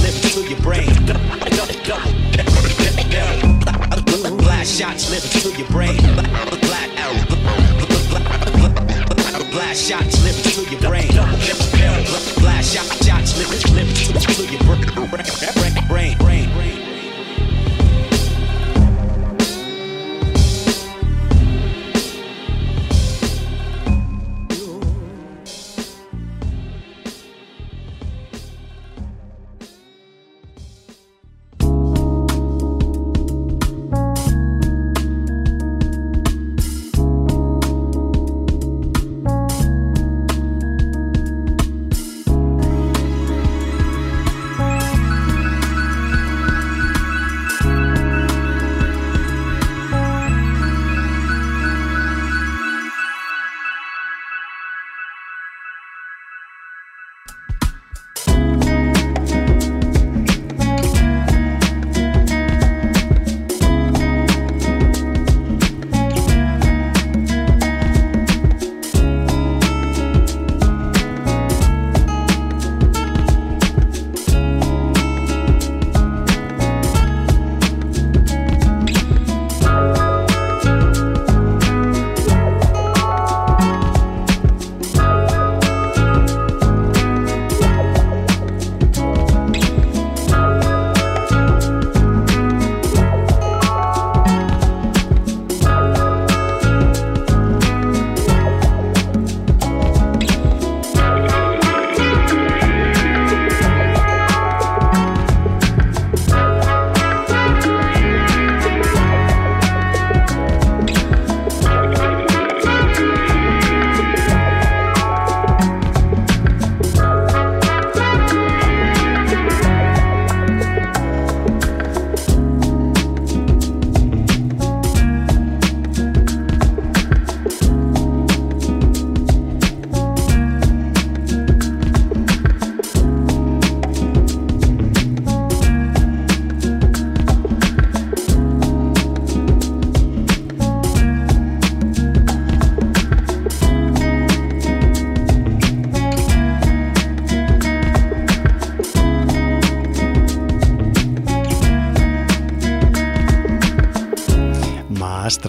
[0.00, 0.84] living through your brain.
[4.64, 6.00] Blast shots living through your brain.
[9.52, 11.12] Blast shots living through your brain.
[12.40, 14.16] Blast shots living through your brain.
[16.16, 16.48] Brain,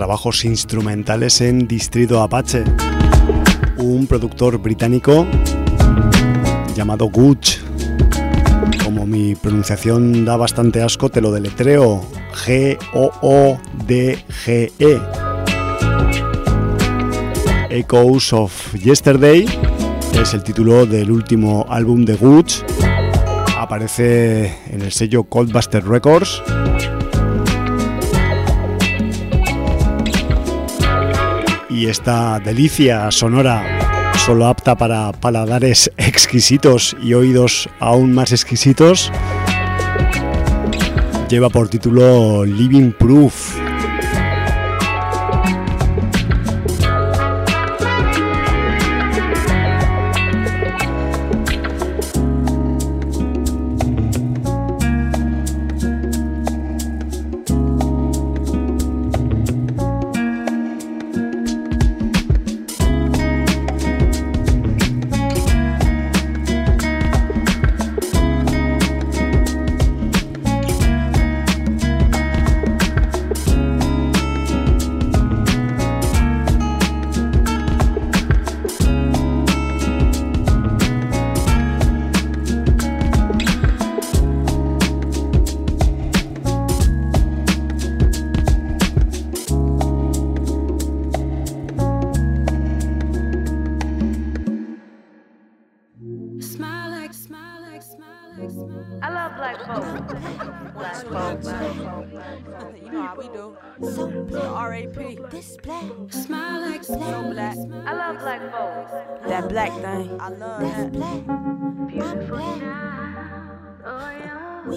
[0.06, 2.64] trabajos instrumentales en Distrito Apache.
[3.80, 5.26] Un productor británico
[6.76, 7.58] llamado Gooch.
[8.84, 12.06] Como mi pronunciación da bastante asco, te lo deletreo.
[12.46, 13.02] G-O-O-D-G-E.
[17.72, 19.48] Echoes of Yesterday
[20.22, 22.58] es el título del último álbum de Gooch.
[23.58, 26.44] Aparece en el sello Coldbuster Records.
[31.86, 39.12] Y esta delicia sonora, solo apta para paladares exquisitos y oídos aún más exquisitos,
[41.30, 43.65] lleva por título Living Proof.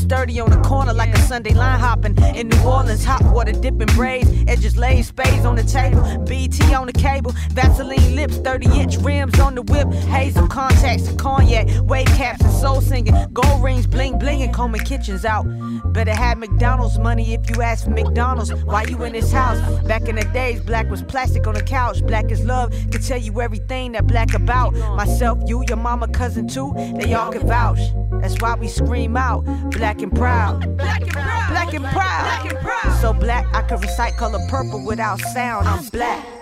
[0.00, 3.94] sturdy on the corner like a Sunday line hopping in New Orleans, hot water dipping
[3.94, 8.96] braids, edges laid, spades on the table, BT on the cable, Vaseline lips, 30 inch
[8.98, 13.86] rims on the whip, hazel contacts and cognac, wave caps and soul singing, gold rings,
[13.86, 15.44] bling bling, and combing kitchens out.
[15.92, 18.52] Better have McDonald's money if you ask for McDonald's.
[18.64, 19.58] Why you in this house?
[19.84, 22.04] Back in the days, black was plastic on the couch.
[22.06, 24.72] Black is love, could tell you everything that black about.
[24.96, 27.80] Myself, you, your mama, cousin too, they all can vouch.
[28.20, 29.89] That's why we scream out, black.
[29.90, 30.76] Black and proud.
[30.76, 31.50] Black and proud.
[31.50, 33.00] Black and proud.
[33.00, 35.66] So black, I can recite color purple without sound.
[35.66, 36.39] I'm black.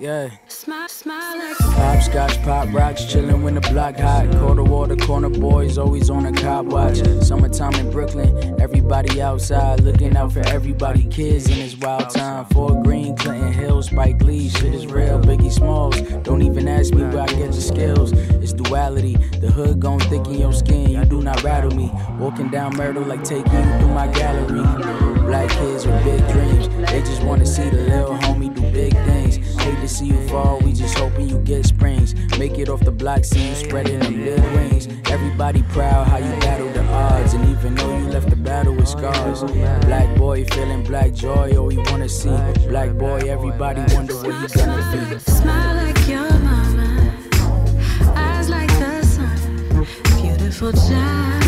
[0.00, 0.30] Yeah.
[0.46, 4.30] Smile, smile like Pop scotch, pop rocks, chillin' when the block hot.
[4.30, 6.98] Quarter water, corner boys, always on a cop watch.
[7.20, 11.04] Summertime in Brooklyn, everybody outside, looking out for everybody.
[11.06, 12.44] Kids in this wild time.
[12.46, 15.18] Fort Greene, Clinton Hill, Spike Lee, shit is real.
[15.18, 18.12] Biggie Smalls, don't even ask me where I get the skills.
[18.12, 20.90] It's duality, the hood gon' thicken your skin.
[20.90, 21.90] You do not rattle me.
[22.20, 24.62] Walking down Myrtle like taking you through my gallery.
[25.26, 29.47] Black kids with big dreams, they just wanna see the little homie do big things.
[29.68, 32.14] Hate to see you fall, we just hoping you get springs.
[32.38, 34.86] Make it off the block, see you spreading them big wings.
[35.10, 38.88] Everybody proud how you battle the odds, and even though you left the battle with
[38.88, 39.42] scars.
[39.84, 42.34] Black boy feeling black joy, all we wanna see.
[42.68, 45.18] Black boy, everybody wonder what he gonna be.
[45.18, 47.14] Smile like your mama,
[48.16, 51.47] eyes like the sun, beautiful child.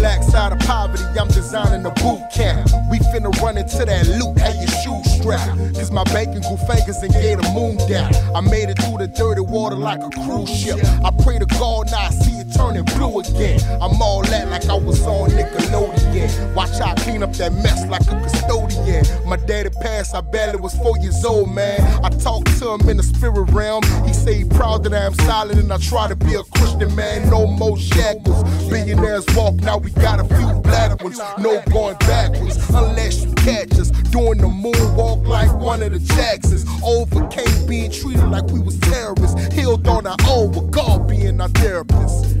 [0.00, 2.70] Black side of poverty, I'm designing a boot camp.
[2.90, 5.46] We finna run into that loot, how your shoes strap.
[5.74, 8.10] Cause my bacon grew fingers and gave the moon down.
[8.34, 10.78] I made it through the dirty water like a cruise ship.
[11.04, 13.60] I pray to God now I see turning blue again.
[13.80, 16.54] I'm all that like I was on Nickelodeon.
[16.54, 19.04] Watch I clean up that mess like a custodian.
[19.26, 21.80] My daddy passed, I barely was four years old, man.
[22.04, 23.82] I talked to him in the spirit realm.
[24.06, 27.30] He say he proud that I'm solid and I try to be a Christian man.
[27.30, 28.42] No more shackles.
[28.68, 31.20] Billionaires walk, now we got a few black ones.
[31.38, 36.64] No going backwards unless you catch us doing the moonwalk like one of the Jacksons.
[36.84, 39.54] Overcame being treated like we was terrorists.
[39.54, 42.39] Healed on our own with God being our therapist.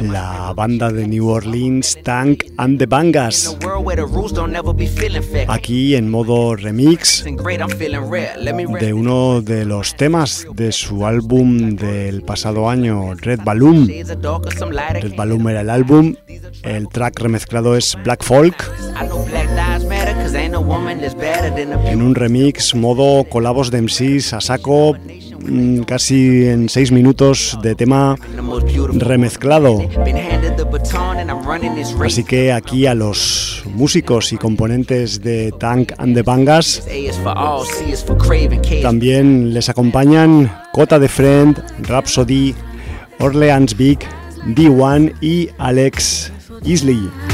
[0.00, 3.56] La banda de New Orleans, Tank and the Bangas.
[5.48, 7.24] Aquí en modo remix
[8.80, 13.86] de uno de los temas de su álbum del pasado año, Red Balloon.
[13.86, 16.14] Red Balloon era el álbum,
[16.62, 18.72] el track remezclado es Black Folk.
[21.84, 24.96] en un remix modo colabos de MCs a saco
[25.86, 28.16] casi en seis minutos de tema
[28.94, 29.80] remezclado.
[32.04, 36.86] Así que aquí a los músicos y componentes de Tank and the Bangas
[38.82, 42.54] también les acompañan Cota de Friend, Rhapsody,
[43.18, 43.98] Orleans Big,
[44.46, 46.32] D1 y Alex
[46.64, 47.31] Isley.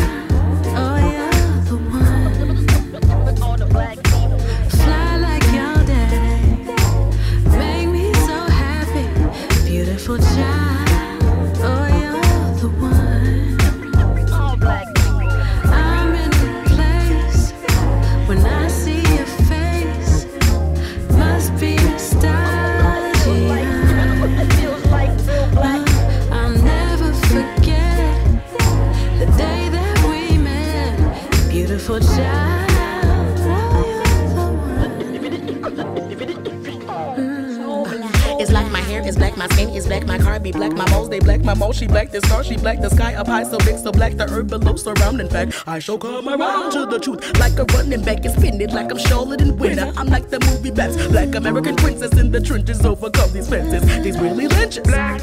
[45.67, 48.91] I shall come around to the truth like a running back and spin it like
[48.91, 49.93] I'm Charlotte and winner.
[49.97, 53.85] I'm like the movie bats, black American princess in the trenches, overcome these fences.
[54.03, 54.83] These really lynches.
[54.85, 55.21] Black,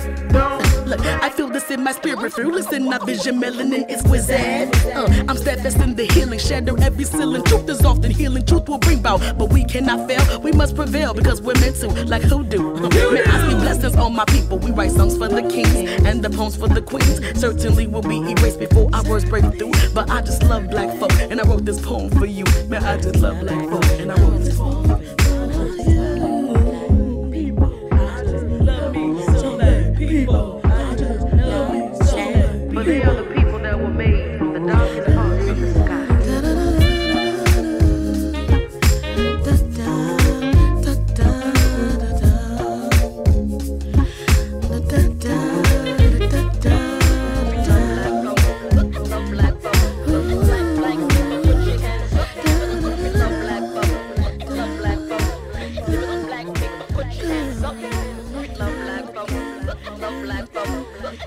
[0.85, 2.31] Look, I feel this in my spirit.
[2.33, 4.75] Fearless in my vision, melanin is wizard.
[4.95, 7.43] Uh, I'm steadfast in the healing, shadow every ceiling.
[7.43, 10.39] Truth is often healing, truth will bring bout, but we cannot fail.
[10.41, 12.75] We must prevail because we're meant to, like hoodoo.
[12.89, 14.59] May I speak blessings on my people.
[14.59, 15.75] We write songs for the kings
[16.05, 17.19] and the poems for the queens.
[17.39, 19.71] Certainly will be erased before our words break through.
[19.93, 22.45] But I just love black folk, and I wrote this poem for you.
[22.67, 24.74] Man, I just love black folk, and I wrote this poem.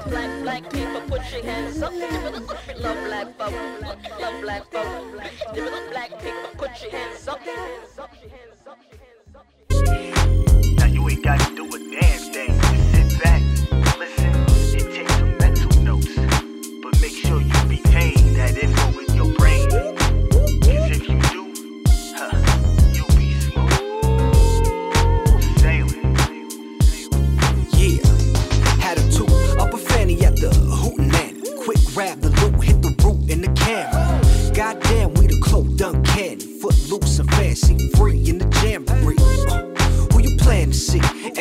[0.08, 1.92] Black, black people, put your hands up.
[1.92, 3.54] Love black folk,
[4.20, 4.70] love black.
[5.90, 7.40] Black people, put your hands up.
[10.76, 12.07] Now you ain't got to do a damn.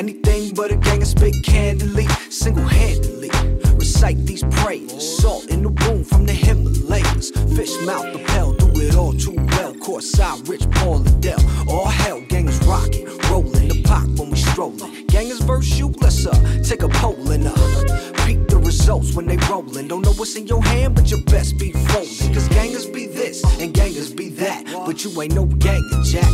[0.07, 3.29] Anything but a gang and spit candidly, single-handedly.
[3.75, 7.31] Recite these prayers, salt in the womb from the Himalayas.
[7.57, 9.73] Fish mouth lapel, do it all too well.
[9.73, 11.43] Course I, Rich Paul Adele.
[11.67, 15.07] All hell, gang is rocking, rolling the pop when we strolling.
[15.07, 19.35] Gang is virtue, let's uh, take a poll and uh, peep the results when they
[19.49, 19.89] rolling.
[19.89, 22.33] Don't know what's in your hand, but you best be folding.
[22.33, 24.63] Cause gangers be this and gangers be that.
[24.85, 26.31] But you ain't no ganger, Jack.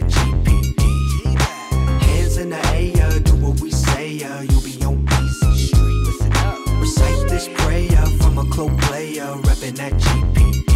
[0.00, 0.82] that GPD.
[2.02, 4.42] Hands in the air, do what we say, yeah.
[4.42, 6.80] You'll be on PC street.
[6.80, 10.70] Recite this prayer from a close player, reppin' that GPD.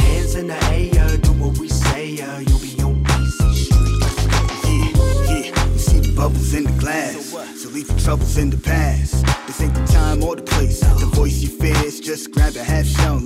[0.00, 2.38] Hands in the air, do what we say, yeah.
[2.40, 4.96] You'll be on PC street.
[5.28, 7.30] Yeah, yeah, you see the bubbles in the glass.
[7.60, 9.24] So leave the troubles in the past.
[9.46, 10.80] This ain't the time or the place.
[10.80, 13.18] The voice you fear is just grab a half shell.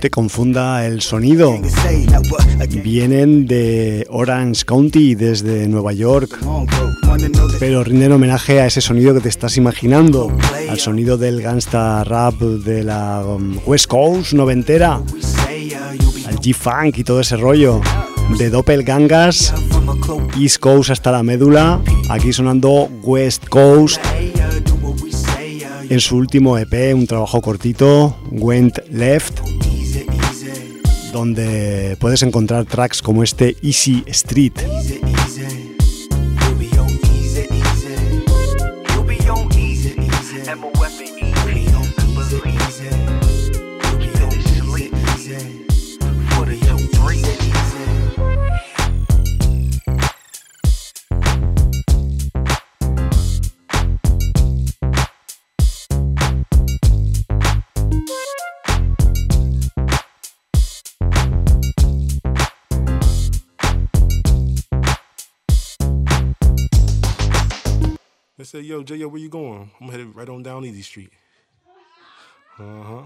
[0.00, 1.60] Te confunda el sonido.
[2.82, 6.38] Vienen de Orange County, desde Nueva York,
[7.58, 10.32] pero rinden homenaje a ese sonido que te estás imaginando,
[10.68, 17.20] al sonido del gangsta rap de la um, West Coast noventera, al G-Funk y todo
[17.20, 17.82] ese rollo,
[18.38, 19.52] de Doppelgangas,
[20.40, 24.00] East Coast hasta la médula, aquí sonando West Coast.
[25.90, 29.49] En su último EP, un trabajo cortito, Went Left
[31.12, 34.54] donde puedes encontrar tracks como este Easy Street.
[68.88, 69.70] Yo, where you going?
[69.80, 71.10] I'm headed right on down Easy Street.
[72.58, 73.02] Uh huh.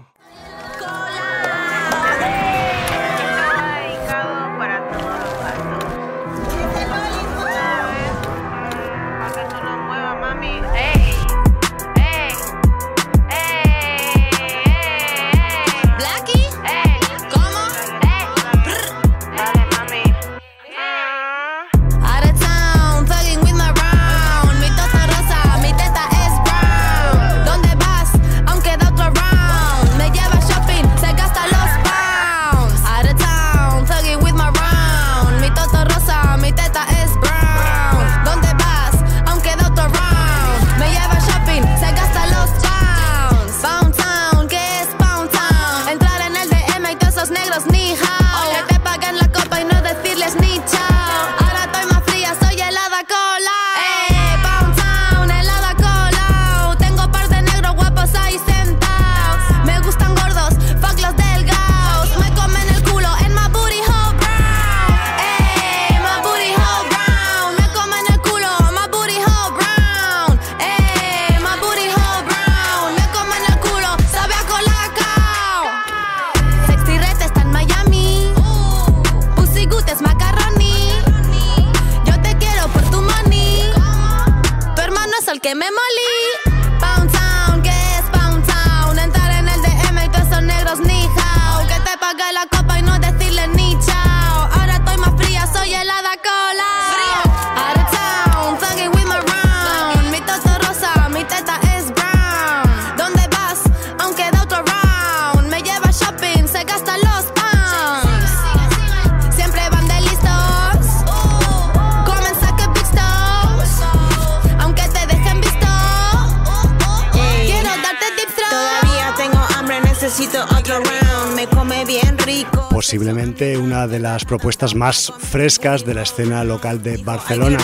[122.85, 127.57] Posiblemente una de las propuestas más frescas de la escena local de Barcelona.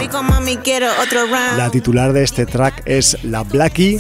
[1.56, 4.00] La titular de este track es La Blackie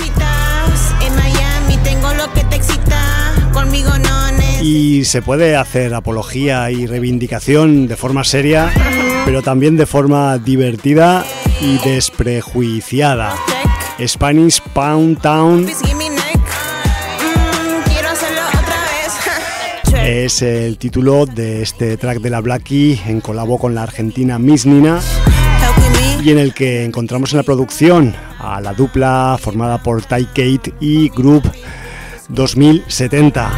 [4.63, 8.72] y se puede hacer apología y reivindicación de forma seria,
[9.24, 11.24] pero también de forma divertida
[11.61, 13.36] y desprejuiciada.
[14.07, 15.67] Spanish Pound Town
[20.04, 24.66] es el título de este track de la Blackie en colabo con la argentina Miss
[24.66, 24.99] Nina
[26.24, 30.74] y en el que encontramos en la producción a la dupla formada por Ty Kate
[30.80, 31.52] y Group
[32.30, 33.52] 2070.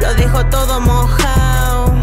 [0.00, 1.94] Lo dejo todo mojado.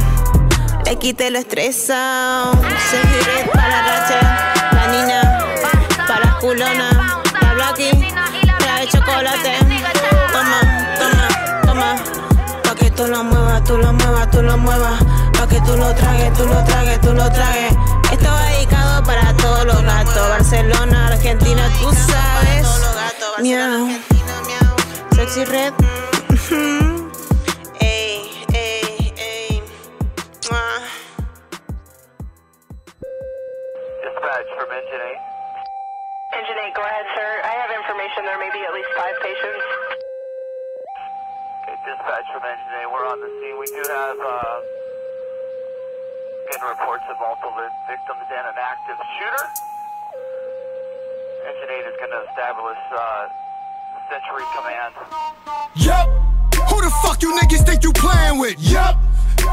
[0.85, 2.53] Le quité lo estresado.
[2.89, 4.53] Seguiré para racha.
[4.71, 5.45] La nina,
[6.07, 7.21] para culona.
[7.41, 7.91] La Blackie,
[8.57, 9.57] trae chocolate.
[10.31, 10.61] Toma,
[10.97, 11.95] toma, toma.
[12.63, 13.23] Pa' que tú lo
[13.69, 14.99] tú lo muevas, tú lo muevas.
[15.37, 17.71] Pa' que tú lo tragues, tú lo tragues, tú lo tragues.
[18.11, 20.29] Esto va dedicado para todos los gatos.
[20.29, 22.65] Barcelona, Argentina, tú sabes.
[23.37, 23.87] Miau.
[25.13, 25.73] Sexy Red.
[27.79, 29.61] Ey, ey, ey.
[34.01, 36.39] Dispatch from Engine 8.
[36.39, 37.29] Engine 8, go ahead, sir.
[37.45, 39.98] I have information there may be at least five patients.
[41.99, 43.59] Dispatch from Engine 8, we're on the scene.
[43.59, 44.59] We do have, uh,
[46.47, 47.51] getting reports of multiple
[47.91, 49.45] victims and an active shooter.
[51.43, 53.27] Engine 8 is going to establish, uh,
[54.07, 54.95] Century Command.
[55.75, 56.07] Yup.
[56.71, 58.55] Who the fuck you niggas think you playing with?
[58.59, 58.95] Yup.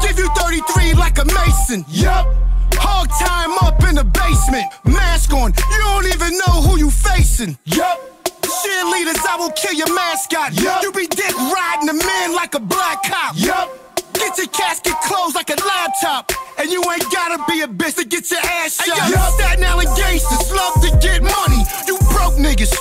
[0.01, 1.83] Give you 33 like a Mason.
[1.89, 2.27] Yup.
[2.75, 4.71] Hog time up in the basement.
[4.85, 5.51] Mask on.
[5.51, 7.57] You don't even know who you facing.
[7.65, 8.16] Yup.
[8.47, 10.53] Cheerleaders, I will kill your mascot.
[10.61, 10.83] Yup.
[10.83, 13.35] You be dick riding the man like a black cop.
[13.35, 13.69] Yup.
[14.13, 16.31] Get your casket closed like a laptop.
[16.57, 18.97] And you ain't gotta be a bitch to get your ass shot.
[18.97, 21.61] Hey, yo, Staten Island gangsters love to get money.
[21.87, 22.71] You broke niggas.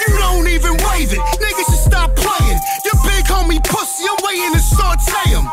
[0.00, 1.20] You don't even wave it.
[1.36, 2.58] Niggas should stop playing.
[2.84, 5.44] Your big homie pussy, I'm waiting to saute him.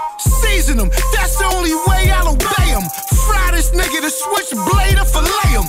[0.41, 2.83] Season him, that's the only way I'll obey him.
[3.27, 5.67] Fry this nigga to switch blade or fillet him.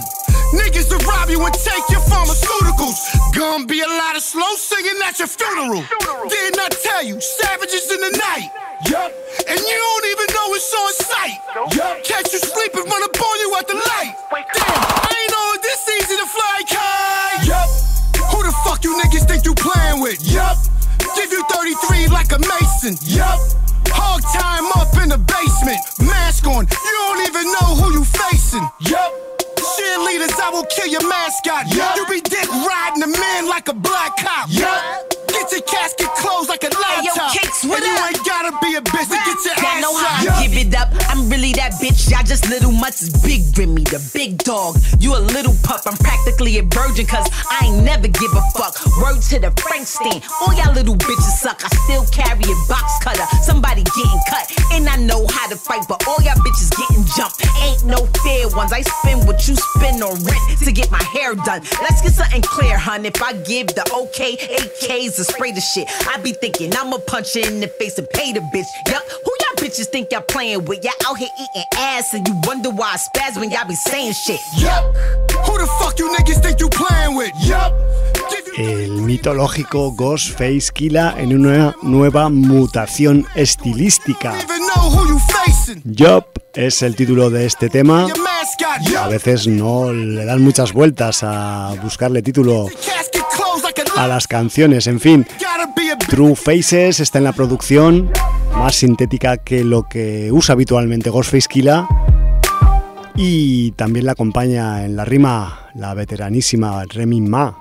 [0.54, 2.98] Niggas to rob you and take your pharmaceuticals.
[3.34, 5.82] Gonna be a lot of slow singing at your funeral.
[6.28, 8.50] Didn't I tell you, savages in the night?
[8.90, 9.10] Yup.
[9.48, 11.38] And you don't even know it's on sight.
[11.74, 12.04] Yup.
[12.04, 14.14] Catch you sleeping, run up on you at the light.
[14.30, 17.46] Damn, I ain't know it this easy to fly kite.
[17.46, 17.68] Yup.
[18.30, 20.22] Who the fuck you niggas think you playing with?
[20.30, 20.58] Yup.
[21.16, 22.96] Give you 33 like a Mason.
[23.02, 23.40] Yup.
[23.88, 25.80] Hog time up in the basement.
[26.06, 26.66] Mask on.
[26.68, 28.66] You don't even know who you facing.
[28.80, 29.12] Yup.
[29.56, 31.74] Cheerleader leaders, I will kill your mascot.
[31.74, 31.96] Yup.
[31.96, 34.48] You be dick riding a man like a black cop.
[35.36, 37.28] Get your casket closed like a laptop.
[37.36, 38.00] Hey, yo, what and up?
[38.00, 40.56] you ain't gotta be a bitch to get your Y'all ass know how I give
[40.56, 40.88] it up.
[41.12, 42.08] I'm really that bitch.
[42.08, 43.12] Y'all just little mutts.
[43.20, 44.80] Big Remy, the big dog.
[44.98, 45.84] You a little pup.
[45.84, 48.80] I'm practically a virgin, cause I ain't never give a fuck.
[48.96, 50.24] Word to the Frankenstein.
[50.40, 51.60] All y'all little bitches suck.
[51.60, 53.28] I still carry a box cutter.
[53.44, 54.48] Somebody getting cut.
[54.72, 57.44] And I know how to fight, but all y'all bitches getting jumped.
[57.60, 58.72] Ain't no fair ones.
[58.72, 61.60] I spend what you spend on rent to get my hair done.
[61.84, 63.04] Let's get something clear, hun.
[63.04, 65.88] If I give the okay, 8K's spray the shit.
[66.08, 68.66] I be thinking I'ma punch her in the face and pay the bitch.
[68.88, 70.84] Yup, who y'all bitches think y'all playing with?
[70.84, 74.12] Y'all out here eating ass and you wonder why I spaz when y'all be saying
[74.12, 74.40] shit.
[74.58, 74.84] Yup,
[75.46, 77.32] who the fuck you niggas think you playing with?
[77.42, 77.72] Yup.
[78.56, 84.34] El mitológico Ghostface Killa en una nueva mutación estilística.
[85.98, 86.24] Job
[86.54, 88.06] es el título de este tema.
[88.98, 92.68] A veces no le dan muchas vueltas a buscarle título
[93.96, 94.86] a las canciones.
[94.86, 95.26] En fin,
[96.08, 98.10] True Faces está en la producción,
[98.56, 101.86] más sintética que lo que usa habitualmente Ghostface Killa.
[103.16, 107.58] Y también la acompaña en la rima la veteranísima Remy Ma.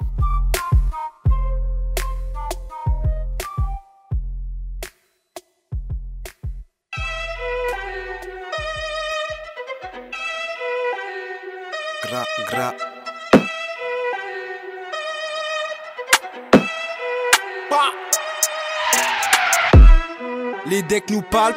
[20.76, 21.55] Les decks nous parlent.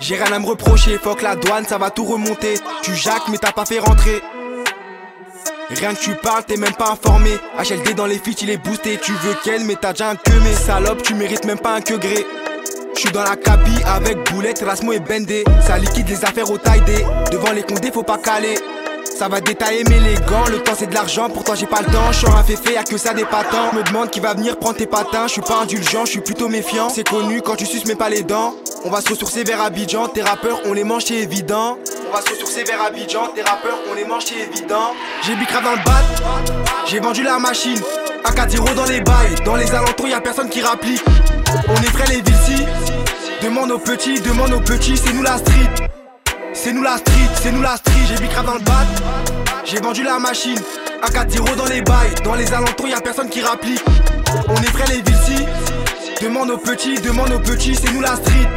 [0.00, 2.54] J'ai rien à me reprocher, fuck la douane, ça va tout remonter.
[2.80, 4.22] Tu jacques, mais t'as pas fait rentrer.
[5.68, 7.32] Rien que tu parles, t'es même pas informé.
[7.58, 8.98] HLD dans les feats, il est boosté.
[9.02, 11.82] Tu veux qu'elle, mais t'as déjà un que mais salope, tu mérites même pas un
[11.82, 12.24] que gré.
[12.94, 15.44] Je suis dans la capi avec Boulette, Rasmo et Bendé.
[15.60, 16.80] Ça liquide les affaires au taille.
[17.30, 18.54] Devant les condés, faut pas caler.
[19.18, 21.86] Ça va détailler mais les gants, le temps c'est de l'argent, pourtant j'ai pas le
[21.86, 23.72] temps, je un féfé, y'a que ça des patins.
[23.72, 26.48] Me demande qui va venir prendre tes patins, je suis pas indulgent, je suis plutôt
[26.48, 26.88] méfiant.
[26.88, 28.54] C'est connu quand tu suces mais pas les dents.
[28.84, 31.78] On va se ressourcer vers Abidjan, tes rappeurs on les mange c'est évident.
[32.08, 34.94] On va se ressourcer vers Abidjan, tes rappeurs on les mange c'est évident.
[35.26, 37.80] J'ai bicrave dans le bat, j'ai vendu la machine.
[38.24, 41.02] AK 4 dans les bails, dans les alentours y'a personne qui rapplique.
[41.66, 42.68] On est vrai les villes
[43.42, 45.88] Demande aux petits, demande aux petits, c'est nous la street.
[46.60, 48.84] C'est nous la street, c'est nous la street, j'ai bicrave dans le bat.
[49.64, 50.58] J'ai vendu la machine,
[51.04, 53.84] AK 4 dans les bails, dans les alentours y'a personne qui rapplique.
[54.48, 55.46] On est vrai les villes
[56.20, 58.48] Demande aux petits, demande aux petits, c'est nous la street.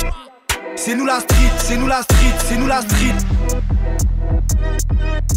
[0.76, 3.16] C'est nous la street, c'est nous la street, c'est nous la street.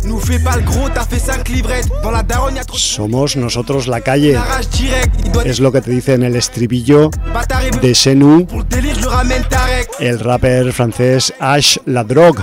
[0.07, 1.89] Nous fais pas le gros, t'as fait 5 livrettes.
[2.03, 4.41] Dans la daronne y'a trop Somos nosotros la calle.
[5.45, 7.11] Es lo que te dice en el estribillo
[7.83, 9.74] de Xenu, pour le délire, je ramène Tarek.
[9.99, 12.43] el rapper francés Ash La Drogue.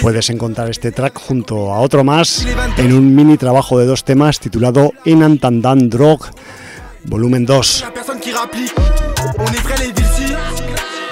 [0.00, 4.40] Puedes encontrar este track junto a otro más en un mini trabajo de dos temas
[4.40, 6.26] titulado En Antandan Drogue,
[7.04, 7.84] volumen 2.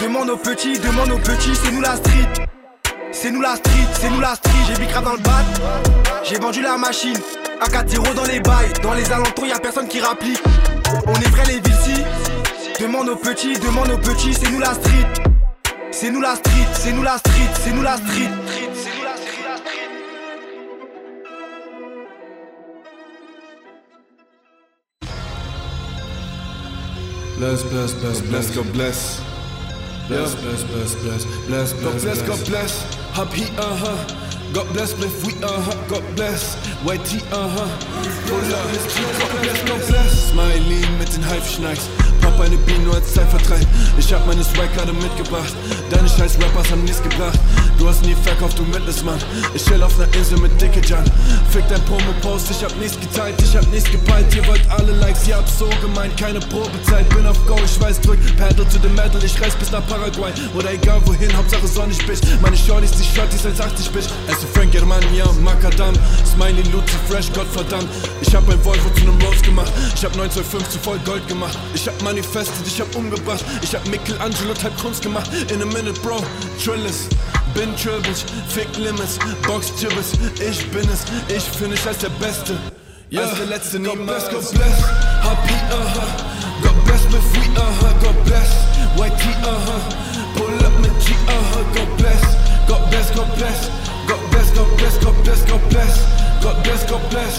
[0.00, 2.46] demande aux petits, demande aux petits, c'est nous la street.
[3.18, 4.52] C'est nous la street, c'est nous la street.
[4.68, 5.42] J'ai bicrave dans le bat.
[6.22, 7.16] J'ai vendu la machine.
[7.62, 8.70] AK 4 dans les bails.
[8.82, 10.42] Dans les alentours, y'a personne qui rapplique.
[11.06, 12.04] On est vrai les villes
[12.78, 15.06] Demande aux petits, demande aux petits, c'est nous la street.
[15.92, 18.30] C'est nous la street, c'est nous la street, c'est nous la street.
[27.38, 29.35] Bless, bless, bless, bless, God bless.
[30.08, 32.94] Bless, bless, bless, bless, bless, God bless, God bless.
[33.12, 33.96] Hub heat, uh huh.
[34.52, 35.74] God bless, bless, we, uh huh.
[35.88, 36.54] God bless.
[36.84, 37.66] White tea, uh huh.
[38.28, 40.30] Pull up his tea, God bless, God bless.
[40.30, 41.88] Smiley mit den Haifischnacks.
[42.36, 43.66] Pop eine Biene nur als Zeitvertreib.
[43.98, 45.54] Ich hab meine Swag gerade mitgebracht.
[45.90, 47.38] Deine scheiß Rappers haben nichts gebracht.
[47.78, 49.18] Du hast nie verkauft, du Mittelsmann.
[49.54, 51.04] Ich chill auf ner Insel mit dicke Jan.
[51.50, 54.26] Fick dein Promo-Post, ich hab nichts geteilt, ich hab nichts gepeilt.
[54.34, 57.08] Ihr wollt alle Likes, ihr habt so gemeint, keine Probezeit.
[57.10, 59.22] Bin auf Go, ich weiß, drück Paddle to the Metal.
[59.22, 62.20] Ich reis bis nach Paraguay oder egal wohin, Hauptsache sonnig, Bitch.
[62.42, 64.08] Meine Shorties, die Shorties als 80, Bitch.
[64.28, 65.94] Esse Frank Germania, Macadam.
[66.24, 67.88] Smiley, Luzi, Fresh, Gottverdammt.
[68.20, 69.72] Ich hab ein Volvo zu nem Rose gemacht.
[69.94, 71.56] Ich hab 925 zu voll Gold gemacht.
[71.74, 73.44] Ich hab gefesselt, ich hab umgebracht.
[73.62, 75.30] Ich hab Michelangelo Type Kunst gemacht.
[75.50, 76.22] In a minute, Bro.
[76.62, 77.08] Trillis.
[77.54, 80.12] Bin Tribbles, Fick Limits, Box Gibbis.
[80.40, 81.04] Ich bin es,
[81.34, 82.54] ich finish als der Beste.
[83.08, 83.34] Ja, yeah.
[83.34, 84.28] der Letzte niemals.
[84.28, 84.82] God bless, God bless.
[85.24, 85.78] HP, aha.
[85.78, 86.62] Uh-huh.
[86.62, 87.94] God bless mit Free, aha.
[88.02, 88.50] God bless.
[88.96, 89.56] YT, aha.
[89.56, 90.36] Uh-huh.
[90.36, 91.60] Pull up mit G, aha.
[91.72, 92.22] God bless.
[92.68, 93.70] God bless, God bless.
[94.06, 96.04] God bless, God bless, God bless, God bless.
[96.42, 97.36] God bless, God bless.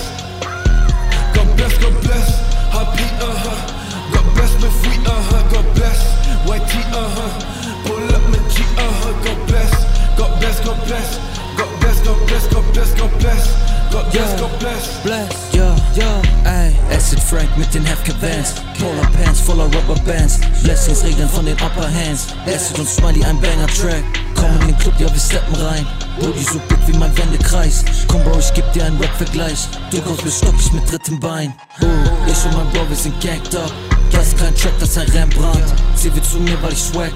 [1.35, 2.27] God bless, God bless.
[2.73, 3.86] HP, aha
[4.35, 5.99] best mit uh-huh, God bless.
[6.45, 9.71] YT, uh-huh, Pull up mit G, aha, God bless.
[10.17, 11.19] God bless, God bless.
[11.57, 13.67] God bless, God bless, God bless, God bless.
[13.91, 15.01] God bless, God bless.
[15.03, 16.75] Bless, ja, ja, ey.
[16.91, 18.55] Acid Frank mit den Hefke Vans.
[18.77, 20.39] Polar Pants voller Rubber Bands.
[20.63, 22.27] Blessings regeln von den Upper Hands.
[22.45, 24.03] Acid und Smiley, ein Banger-Track.
[24.35, 25.85] Komm in den Club, ja, wir steppen rein.
[26.19, 27.85] Booty so big wie mein Wendekreis.
[28.07, 29.67] Komm, Bro, ich geb dir einen Rap-Vergleich.
[29.91, 31.53] Du kommst mir stockig mit drittem Bein.
[32.27, 33.71] Ich und mein Bro, wir sind ganked up.
[34.17, 35.63] Ein Rembrandt.
[35.95, 37.11] Sie will zu mir, weil ich swag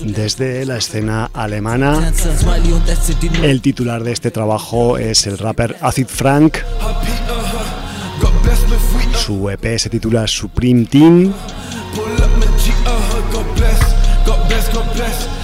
[0.00, 2.12] Desde la escena alemana,
[3.42, 6.58] el titular de este trabajo es el rapper Acid Frank.
[9.14, 11.32] Su EP se titula Supreme Team.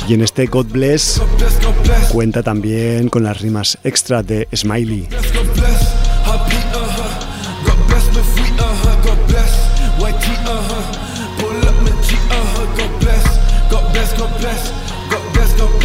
[0.09, 1.21] Y en este God Bless
[2.11, 5.07] cuenta también con las rimas extra de Smiley.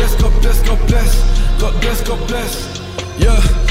[0.01, 2.79] Bless, God bless, God bless, God bless, God bless,
[3.19, 3.70] yeah,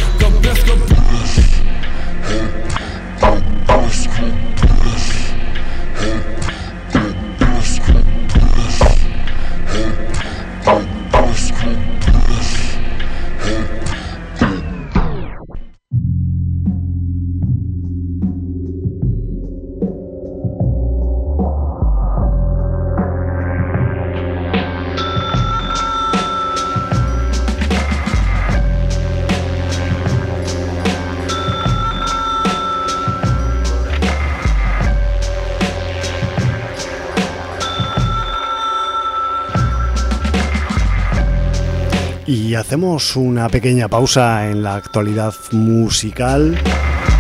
[42.60, 46.58] hacemos una pequeña pausa en la actualidad musical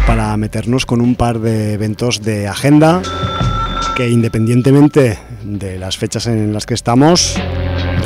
[0.06, 3.00] para meternos con un par de eventos de agenda
[3.96, 7.36] que independientemente de las fechas en las que estamos,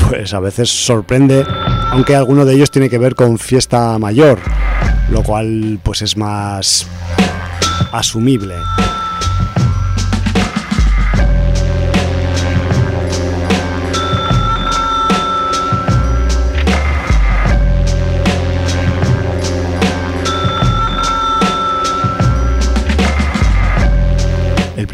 [0.07, 1.45] pues a veces sorprende,
[1.91, 4.39] aunque alguno de ellos tiene que ver con fiesta mayor,
[5.09, 6.87] lo cual pues es más
[7.91, 8.55] asumible.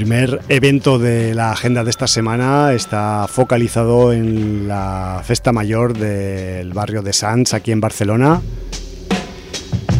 [0.01, 6.73] Primer evento de la agenda de esta semana está focalizado en la festa mayor del
[6.73, 8.41] barrio de Sants, aquí en Barcelona.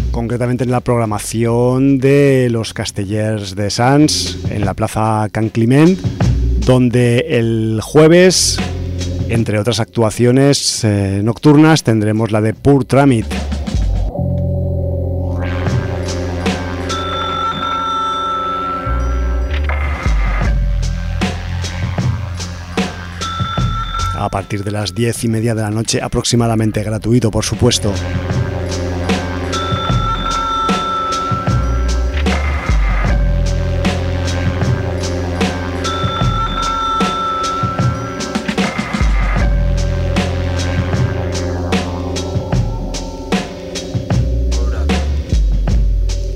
[0.10, 6.00] Concretamente en la programación de los Castellers de Sants, en la plaza Can Climent,
[6.66, 8.58] donde el jueves,
[9.30, 13.28] entre otras actuaciones eh, nocturnas, tendremos la de Pur Tramit.
[24.26, 27.94] A partir de las diez y media de la noche, aproximadamente gratuito, por supuesto.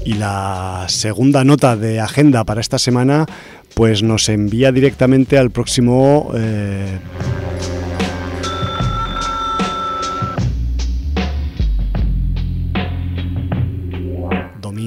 [0.04, 3.26] Y la segunda nota de agenda para esta semana,
[3.74, 7.00] pues nos envía directamente al próximo eh,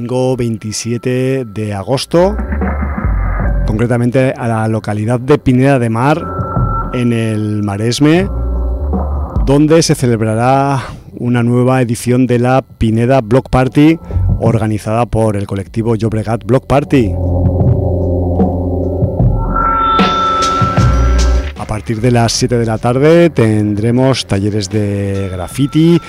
[0.09, 2.35] domingo 27 de agosto,
[3.67, 6.25] concretamente a la localidad de Pineda de Mar,
[6.95, 8.27] en el Maresme,
[9.45, 10.83] donde se celebrará
[11.13, 13.99] una nueva edición de la Pineda Block Party
[14.41, 17.13] organizada por el colectivo Llobregat Block Party.
[21.59, 26.01] A partir de las 7 de la tarde tendremos talleres de graffiti,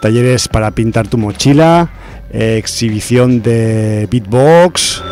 [0.00, 1.90] talleres para pintar tu mochila,
[2.32, 5.02] exhibición de beatbox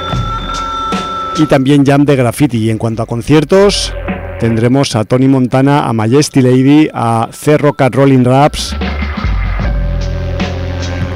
[1.38, 2.58] y también jam de graffiti.
[2.58, 3.94] Y en cuanto a conciertos,
[4.40, 8.76] tendremos a Tony Montana, a Majesty Lady, a Cerro Cat Rolling Raps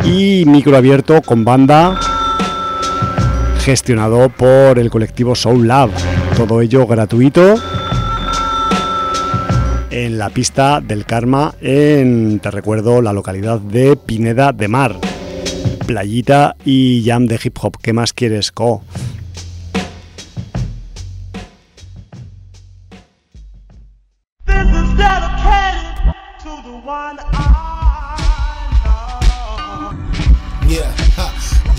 [0.04, 1.98] y micro abierto con banda
[3.60, 5.90] gestionado por el colectivo Soul Lab.
[6.36, 7.54] Todo ello gratuito
[9.90, 15.11] en la pista del Karma en, te recuerdo, la localidad de Pineda de Mar.
[15.86, 17.76] Playita y jam de hip hop.
[17.82, 18.82] ¿Qué más quieres, Co?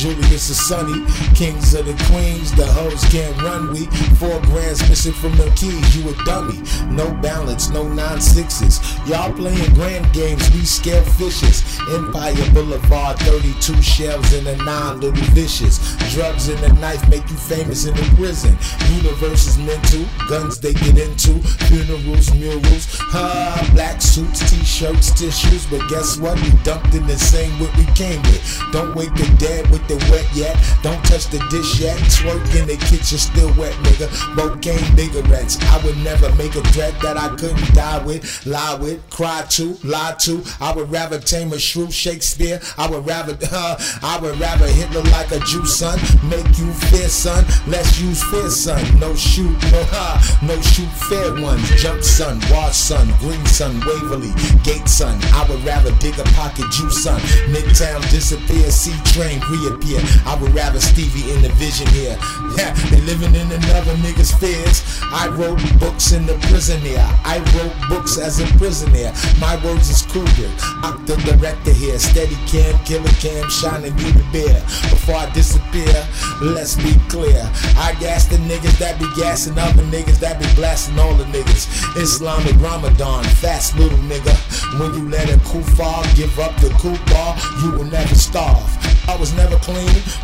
[0.04, 0.99] Julius is Sunny,
[1.34, 3.72] kings of the queens, the hoes can't run.
[3.72, 3.86] We
[4.20, 5.95] four grands missing from the keys.
[5.95, 6.60] You a dummy,
[6.91, 8.82] no balance, no nine sixes.
[9.08, 11.64] Y'all playing grand games, we scare fishes.
[11.89, 15.80] Empire Boulevard, 32 shells in a nine little vicious.
[16.14, 18.58] Drugs and a knife make you famous in the prison.
[19.01, 21.39] Universe is mental, guns they get into,
[21.72, 25.66] funerals, murals, ah, black suits, t-shirts, tissues.
[25.68, 26.36] But guess what?
[26.41, 28.43] We dumped in the same what we came with.
[28.74, 30.56] Don't wake the dead with the wet yet.
[30.82, 31.98] Don't touch the dish yet.
[32.14, 34.10] Twerk in the kitchen, still wet, nigga.
[34.36, 35.58] Cocaine cigarettes.
[35.62, 39.78] I would never make a threat that I couldn't die with, lie with, cry to,
[39.84, 40.44] lie to.
[40.60, 42.60] I would rather tame a shrew, Shakespeare.
[42.78, 46.00] I would rather, uh, I would rather Hitler like a Jew, son.
[46.30, 47.46] Make you fear, son.
[47.68, 48.82] Let's use fear, son.
[49.00, 51.68] No shoot, no ha, no shoot fair ones.
[51.82, 52.39] Jump, son.
[52.52, 53.08] Wash, son.
[53.20, 53.80] Green, son.
[53.86, 54.34] Waverly,
[54.64, 55.20] Gate, son.
[55.34, 57.20] I would rather dig a pocket Jew, son.
[57.52, 59.83] Midtown disappear, C train reappear.
[59.84, 62.18] I would rather Stevie in the vision here.
[62.56, 64.82] Yeah, they living in another nigga's fears.
[65.12, 67.06] I wrote books in the prison here.
[67.26, 69.12] I wrote books as a prisoner.
[69.40, 70.56] My words is Kubrick.
[70.84, 72.00] I'm the director here.
[72.00, 74.62] Steady cam, killer cam, shining you the beer.
[74.88, 76.08] Before I disappear,
[76.42, 77.44] let's be clear.
[77.76, 81.68] I gas the niggas that be gassing other niggas that be blasting all the niggas.
[81.98, 84.34] Islamic Ramadan, fast little nigga.
[84.80, 88.72] When you let a kufar give up the kubar, you will never starve.
[89.08, 89.73] I was never clean,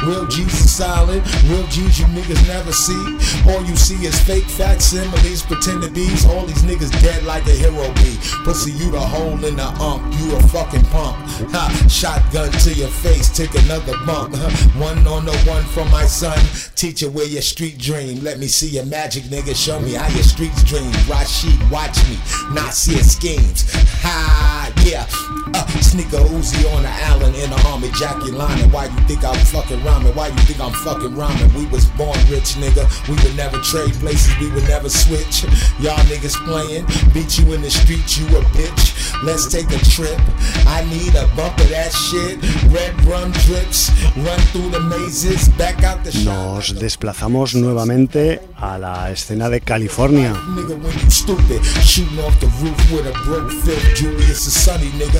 [0.06, 1.22] real G's Jesus solid.
[1.46, 3.50] real G's you niggas never see.
[3.50, 6.26] All you see is fake facsimiles, pretend to be's.
[6.26, 8.18] All these niggas dead like a hero be.
[8.44, 11.18] Pussy, you the hole in the ump, you a fucking pump.
[11.52, 14.36] Ha, shotgun to your face, take another bump.
[14.78, 16.38] One on the one for my son.
[16.76, 18.24] Teacher, where your street dream?
[18.24, 19.56] Let me see your magic, nigga.
[19.56, 20.92] Show me how your streets dream.
[21.08, 22.18] Rashid, watch me,
[22.54, 23.72] not see schemes.
[24.02, 25.06] Ha, yeah.
[25.54, 28.68] Uh, sneaker Uzi on the island in the army, Jackie Lana.
[28.70, 30.14] Why you think I'm fucking rhyming?
[30.16, 31.54] Why you think I'm fucking rhyming?
[31.54, 32.86] We was born rich, nigga.
[33.10, 35.44] We would never trade places, we would never switch.
[35.80, 39.24] Y'all niggas playing, beat you in the street, you a bitch.
[39.24, 40.20] Let's take a trip.
[40.68, 42.38] I need a bump of that shit.
[42.72, 49.10] Red rum drips, run through the mazes, back out the Nos desplazamos nuevamente a la
[49.12, 50.34] escena de California.
[50.56, 53.96] Nigga, when you stupid, shooting off the roof with a broke fifth.
[53.96, 54.69] Julius is sunny, nigga.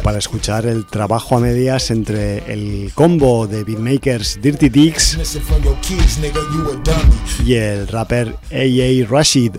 [0.04, 5.18] Para escuchar el trabajo a medias entre el combo de beatmakers Dirty Dicks
[7.46, 9.56] y el rapper AA Rashid.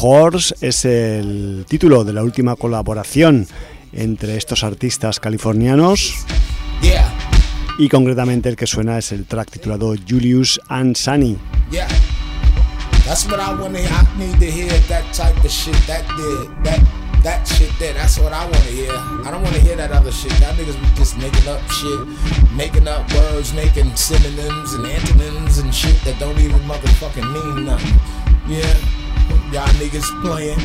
[0.00, 3.46] Horse es el título de la última colaboración
[3.92, 6.14] entre estos artistas californianos
[7.78, 11.38] y concretamente el que suena es el track titulado Julius and Sunny.
[13.04, 13.90] That's what I wanna hear.
[13.90, 15.74] I need to hear that type of shit.
[15.86, 16.80] That there, that
[17.22, 17.94] that shit there.
[17.94, 18.92] That's what I wanna hear.
[18.92, 20.32] I don't wanna hear that other shit.
[20.40, 22.00] That niggas be just making up shit,
[22.52, 28.00] making up words, making synonyms and antonyms and shit that don't even motherfucking mean nothing.
[28.46, 28.74] Yeah,
[29.52, 30.58] y'all niggas playing.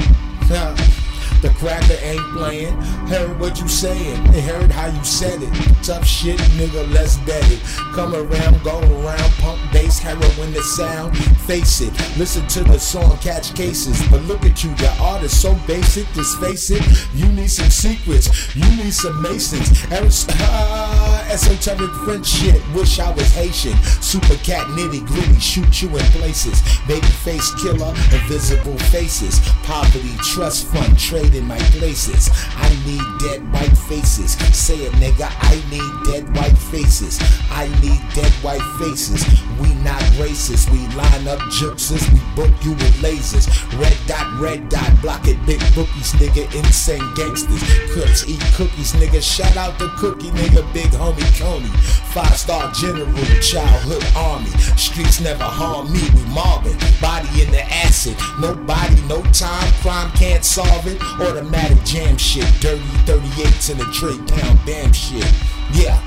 [1.42, 2.74] The cracker ain't playing.
[3.08, 4.32] Heard what you saying.
[4.32, 5.54] They heard how you said it.
[5.84, 7.60] Tough shit, nigga, let's bet it.
[7.94, 11.16] Come around, go around, pump bass, heroin the sound.
[11.46, 14.02] Face it, listen to the song, catch cases.
[14.10, 16.82] But look at you, the art is so basic, just face it.
[17.14, 19.70] You need some secrets, you need some masons.
[19.92, 23.78] Eris- ah, esoteric French shit, wish I was Haitian.
[24.02, 26.62] Super cat nitty gritty, shoot you in places.
[26.88, 29.40] Baby face killer, invisible faces.
[29.64, 32.30] Poverty, trust fund, trade in my places.
[32.56, 34.34] I need dead white faces.
[34.56, 37.20] Say it, nigga, I need dead white faces.
[37.52, 39.26] I need dead white faces.
[39.60, 40.70] We not racist.
[40.72, 42.08] We line up juxes.
[42.12, 43.48] We book you with lasers.
[43.80, 46.44] Red dot, red dot, block it, big bookies, nigga.
[46.56, 47.64] Insane gangsters.
[47.92, 49.22] Crips eat cookies, nigga.
[49.22, 50.62] Shout out the cookie, nigga.
[50.74, 51.72] Big homie Coney.
[52.18, 54.50] Five star general, childhood army.
[54.76, 56.02] Streets never harm me.
[56.16, 56.76] We mobbing.
[57.00, 58.18] Body in the acid.
[58.42, 59.72] Nobody, no time.
[59.84, 61.00] Crime can't solve it.
[61.22, 62.52] Automatic jam shit.
[62.60, 65.32] Dirty 38s in a tray pound damn shit.
[65.72, 66.02] Yeah.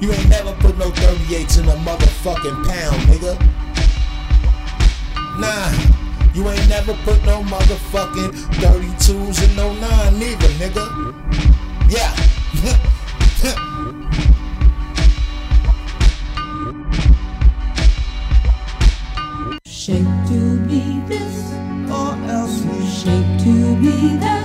[0.00, 3.36] You ain't never put no 38s in a motherfucking pound, nigga.
[5.38, 6.32] Nah.
[6.32, 8.32] You ain't never put no motherfucking
[8.64, 10.88] 32s in no 9 neither, nigga.
[11.90, 13.68] Yeah.
[19.84, 21.52] Shaped to be this,
[21.90, 24.41] or else you shaped to be that.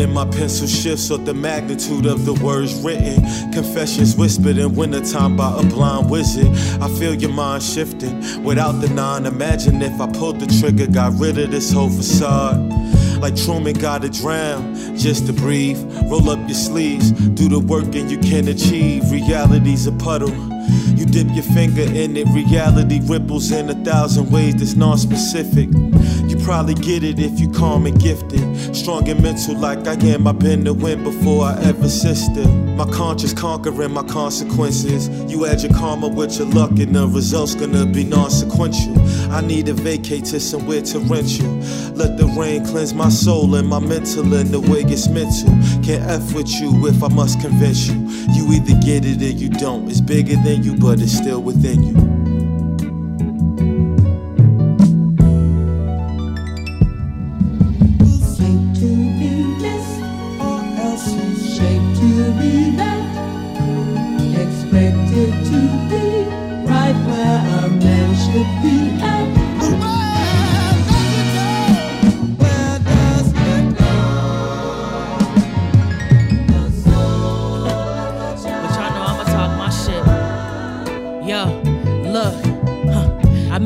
[0.00, 3.22] In my pencil shifts of the magnitude of the words written.
[3.52, 6.48] Confessions whispered in wintertime by a blind wizard.
[6.80, 9.26] I feel your mind shifting without the nine.
[9.26, 12.58] Imagine if I pulled the trigger, got rid of this whole facade.
[13.20, 15.78] Like Truman gotta drown just to breathe.
[16.10, 19.10] Roll up your sleeves, do the work and you can achieve.
[19.10, 20.34] Reality's a puddle.
[20.96, 25.68] You dip your finger in it, reality ripples in a thousand ways that's non-specific.
[26.28, 28.40] You probably get it if you calm and gifted.
[28.74, 32.46] Strong and mental like I am, I've been to win before I ever sister.
[32.48, 35.08] My conscience conquering my consequences.
[35.30, 38.98] You add your karma with your luck and the results gonna be non-sequential.
[39.30, 41.50] I need to vacate to somewhere torrential.
[41.94, 45.50] Let the rain cleanse my soul and my mental in the way it's mental.
[45.82, 47.94] Can't F with you if I must convince you.
[48.34, 49.88] You either get it or you don't.
[49.90, 52.19] It's bigger than you, but it's still within you.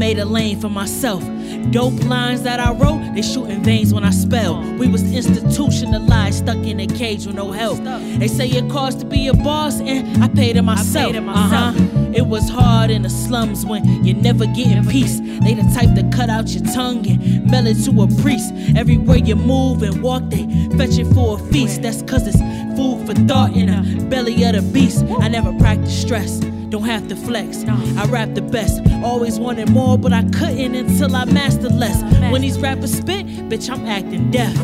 [0.05, 1.23] Made a lane for myself.
[1.71, 4.61] Dope lines that I wrote, they shooting veins when I spell.
[4.79, 7.79] We was institutionalized, stuck in a cage with no help.
[8.19, 11.15] They say it costs to be a boss, and I paid it myself.
[11.15, 11.75] it myself.
[11.75, 12.11] Uh-huh.
[12.15, 15.21] It was hard in the slums when you never getting peace.
[15.45, 18.53] They the type to cut out your tongue and mail it to a priest.
[18.77, 20.45] Everywhere you move and walk, they
[20.77, 21.81] fetch it for a feast.
[21.81, 22.41] That's cause it's
[22.77, 25.05] food for thought in the belly of the beast.
[25.21, 26.41] I never practice stress.
[26.71, 27.65] Don't have to flex.
[27.65, 28.83] I rap the best.
[29.05, 32.03] Always wanted more, but I couldn't until I mastered less.
[32.33, 34.55] When these rappers spit, bitch, I'm acting deaf.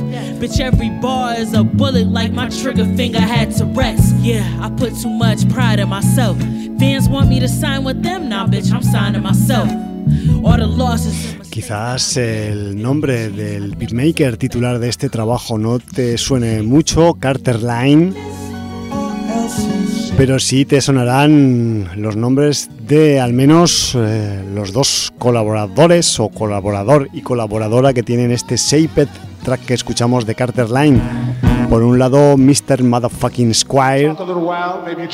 [0.40, 4.16] Bitch, every bar is a bullet like my trigger finger had to rest.
[4.16, 6.38] Yeah, I put too much pride in myself.
[6.80, 9.68] Fans want me to sign with them, now bitch, I'm signing myself.
[11.50, 18.12] Quizás el nombre del beatmaker titular de este trabajo no te suene mucho, Carter Line,
[20.16, 27.08] pero sí te sonarán los nombres de al menos eh, los dos colaboradores o colaborador
[27.12, 29.08] y colaboradora que tienen este Shaped
[29.42, 31.00] track que escuchamos de Carter Line.
[31.68, 32.82] Por un lado, Mr.
[32.82, 34.14] Motherfucking Squire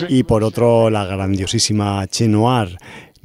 [0.09, 2.79] y por otro, la grandiosísima Che Noir.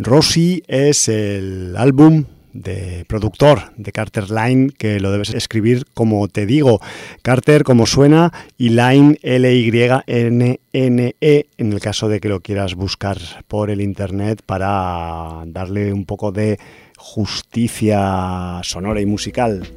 [0.03, 6.45] Rosie es el álbum de productor de Carter Line que lo debes escribir como te
[6.47, 6.81] digo.
[7.21, 10.57] Carter como suena y Line L-Y-N-N-E
[11.57, 16.31] en el caso de que lo quieras buscar por el internet para darle un poco
[16.31, 16.59] de
[16.97, 19.71] justicia sonora y musical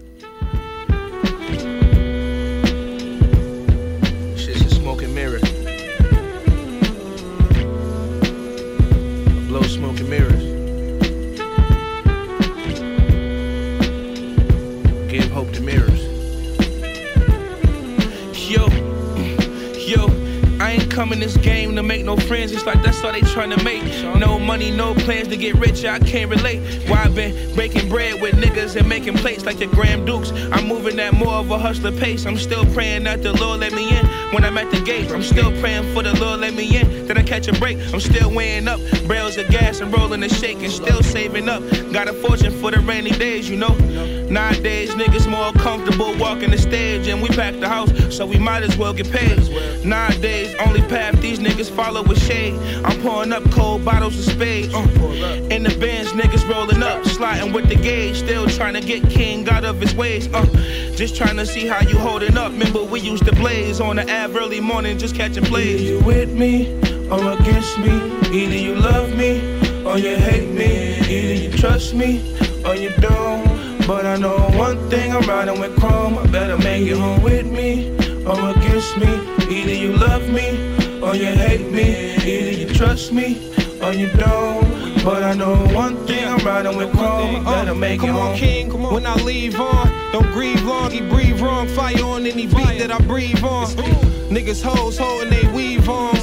[20.96, 22.52] I in this game to make no friends.
[22.52, 23.82] It's like that's all they trying to make.
[24.16, 25.84] No money, no plans to get rich.
[25.84, 26.60] I can't relate.
[26.88, 30.30] Why I been breaking bread with niggas and making plates like the Graham Dukes.
[30.52, 32.26] I'm moving at more of a hustler pace.
[32.26, 35.10] I'm still praying that the Lord let me in when I'm at the gate.
[35.10, 37.06] I'm still praying for the Lord let me in.
[37.08, 37.76] Then I catch a break.
[37.92, 40.70] I'm still weighing up barrels of gas and rolling and shaking.
[40.70, 41.62] Still saving up.
[41.92, 43.74] Got a fortune for the rainy days, you know.
[44.34, 48.64] Nowadays, niggas more comfortable walking the stage and we pack the house, so we might
[48.64, 49.38] as well get paid.
[49.84, 52.58] Nowadays, only path these niggas follow with shade.
[52.84, 54.74] I'm pouring up cold bottles of spade.
[54.74, 54.80] Uh,
[55.54, 59.48] in the Benz, niggas rolling up, sliding with the gauge, still trying to get King
[59.48, 60.26] out of his ways.
[60.34, 60.44] Uh,
[60.96, 62.50] just trying to see how you holding up.
[62.50, 65.80] Remember we used to blaze on the Ave early morning, just catching plays.
[65.80, 66.74] Either you with me
[67.08, 67.92] or against me.
[68.32, 69.38] Either you love me
[69.84, 70.96] or you hate me.
[71.02, 72.18] Either you trust me
[72.64, 73.53] or you don't.
[73.86, 76.16] But I know one thing, I'm riding with Chrome.
[76.18, 77.90] I better make it home with me
[78.24, 79.08] or against me.
[79.50, 80.48] Either you love me
[81.02, 82.14] or you hate me.
[82.16, 83.52] Either you trust me
[83.82, 85.04] or you don't.
[85.04, 87.46] But I know one thing, I'm riding with Chrome.
[87.46, 88.28] I better uh, make it Come home.
[88.32, 88.94] on, King, come on.
[88.94, 91.68] When I leave on, don't grieve long, he breathe wrong.
[91.68, 93.66] Fire on any beat that I breathe on.
[94.32, 96.16] Niggas hoes holding they weave on.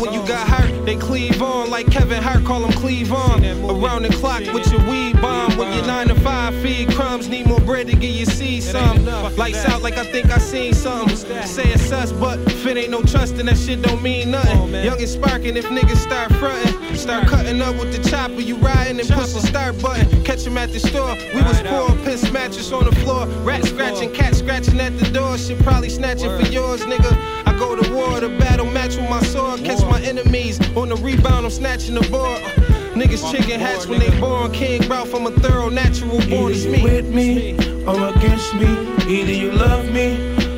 [0.91, 3.45] They cleave on like Kevin Hart, call him cleave on.
[3.45, 5.57] Around the clock with your weed bomb.
[5.57, 7.29] With your nine to five, feed crumbs.
[7.29, 9.05] Need more bread to get you see some.
[9.37, 11.15] Lights out like I think I seen something.
[11.45, 14.73] Say it's us, but if it ain't no trust, then that shit don't mean nothing.
[14.83, 16.95] Young and sparking if niggas start frontin'.
[16.97, 20.23] Start cutting up with the chopper, you riding and push the start button.
[20.23, 21.15] Catch him at the store.
[21.33, 23.27] We was poor, piss mattress on the floor.
[23.43, 25.37] Rat scratching, cat scratching at the door.
[25.37, 27.11] Shit probably snatching for yours, nigga.
[27.47, 29.63] I go to war, the battle match with my sword.
[29.63, 32.41] Catch my enemies on the rebound, I'm snatching the board.
[32.97, 34.51] Niggas chicken hats when they born.
[34.51, 36.51] King Ralph, from a thorough natural born.
[36.51, 36.81] It's me.
[36.83, 37.53] with me
[37.85, 38.69] or against me.
[39.07, 40.07] Either you love me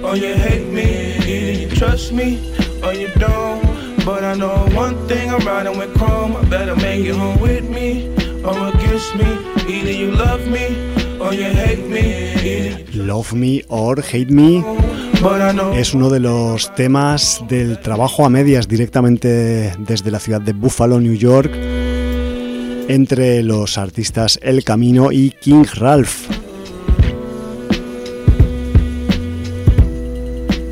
[0.02, 1.16] or you hate me.
[1.18, 2.38] Either you trust me
[2.84, 3.62] or you don't.
[4.06, 6.36] But I know one thing, I'm riding with Chrome.
[6.38, 8.08] I better make it home with me
[8.44, 9.30] or against me.
[9.68, 10.66] Either you love me
[11.20, 12.34] or you hate me.
[12.34, 14.62] Either Love Me or Hate Me
[15.76, 21.00] es uno de los temas del trabajo a medias directamente desde la ciudad de Buffalo,
[21.00, 21.52] New York,
[22.88, 26.30] entre los artistas El Camino y King Ralph.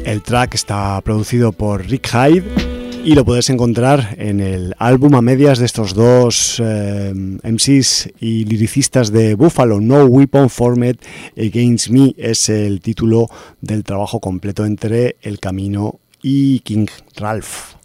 [0.06, 2.71] El track está producido por Rick Hyde
[3.04, 8.46] y lo puedes encontrar en el álbum a medias de estos dos eh, MCs y
[8.46, 10.98] liricistas de Buffalo, No Weapon Formed
[11.36, 13.28] Against Me, es el título
[13.60, 17.81] del trabajo completo entre El Camino y King Ralph.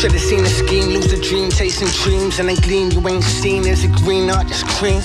[0.00, 2.92] Should've seen a scheme, lose a dream, chasing dreams, and they gleam.
[2.92, 5.00] You ain't seen, is it green or just cream?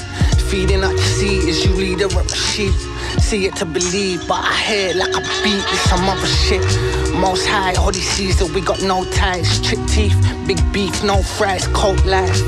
[0.52, 2.93] Feeding out your seed, is you leader of a sheep?
[3.19, 6.61] See it to believe, but I hear like a beat, it's some other shit.
[7.14, 10.18] Most high, holy these seas that we got no ties, chick teeth,
[10.48, 12.41] big beef, no fries, cold life.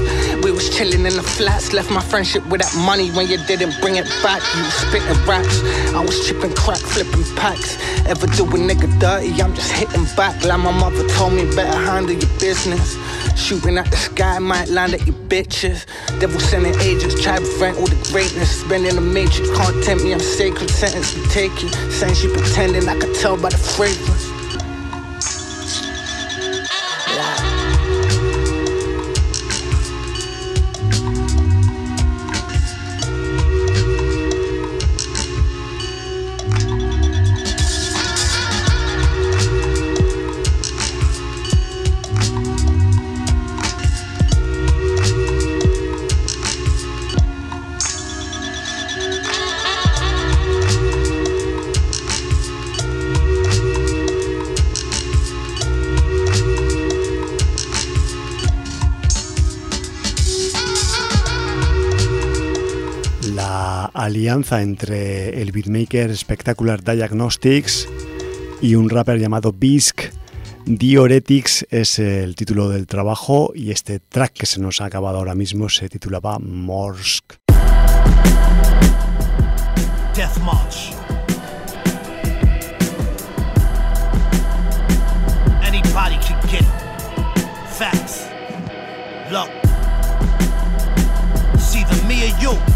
[0.44, 3.80] We was chilling in the flats, left my friendship with that money when you didn't
[3.80, 4.42] bring it back.
[4.56, 5.62] You spitting raps,
[5.94, 7.78] I was chipping crack, flipping packs.
[8.06, 10.44] Ever do a nigga dirty, I'm just hitting back.
[10.44, 12.98] Like my mother told me, better handle your business.
[13.36, 15.86] Shooting at the sky, might land at your bitches.
[16.20, 18.62] Devil sending agents, try to prevent all the greatness.
[18.62, 20.20] Spending the matrix, can't tempt me, I'm
[20.56, 20.70] sacred.
[20.70, 21.70] Sentence to take you.
[21.92, 24.35] Saying she pretending, I could tell by the fragrance.
[64.26, 67.88] Alianza entre el beatmaker Spectacular Diagnostics
[68.60, 70.02] y un rapper llamado Bisk
[70.66, 75.36] Dioretics es el título del trabajo y este track que se nos ha acabado ahora
[75.36, 77.36] mismo se titulaba Morsk.
[80.16, 80.92] Death March.
[85.62, 86.66] Anybody can get.
[87.78, 88.26] Facts.
[89.32, 89.52] Look.
[91.54, 92.75] It's either me or you.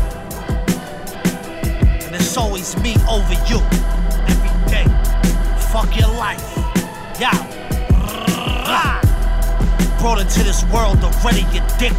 [2.19, 3.59] It's always me over you.
[4.27, 4.85] Every day.
[5.71, 6.43] Fuck your life.
[7.19, 8.98] Yow.
[9.99, 11.91] Brought into this world already addicted.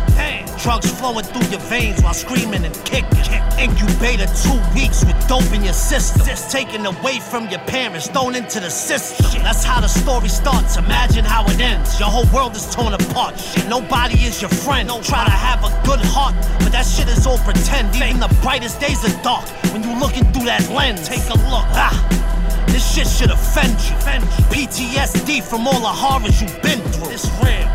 [0.58, 3.10] Drugs flowing through your veins while screaming and kicking.
[3.58, 6.26] Incubator two weeks with dope in your system.
[6.50, 9.42] Taken away from your parents, thrown into the system.
[9.42, 10.78] That's how the story starts.
[10.78, 12.00] Imagine how it ends.
[12.00, 13.34] Your whole world is torn apart.
[13.68, 14.88] Nobody is your friend.
[14.88, 17.94] Don't try to have a good heart, but that shit is all pretend.
[17.96, 21.06] Even the brightest days are dark when you're looking through that lens.
[21.06, 21.68] Take a look.
[21.76, 22.20] Ah.
[22.66, 23.96] This shit should offend you.
[24.50, 27.10] PTSD from all the horrors you've been through.
[27.10, 27.68] It's real.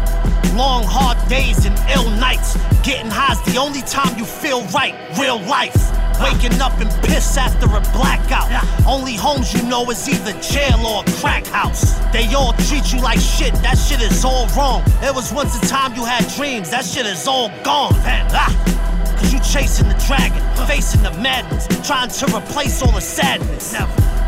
[0.56, 2.56] Long, hard days and ill nights.
[2.84, 4.96] Getting high's the only time you feel right.
[5.20, 5.76] Real life.
[6.22, 8.48] Waking up and piss after a blackout.
[8.88, 12.00] Only homes you know is either jail or a crack house.
[12.14, 13.54] They all treat you like shit.
[13.56, 14.84] That shit is all wrong.
[15.02, 16.70] There was once a time you had dreams.
[16.70, 17.94] That shit is all gone.
[18.32, 18.52] Ah.
[19.20, 23.74] Cause you chasing the dragon, facing the madness, trying to replace all the sadness.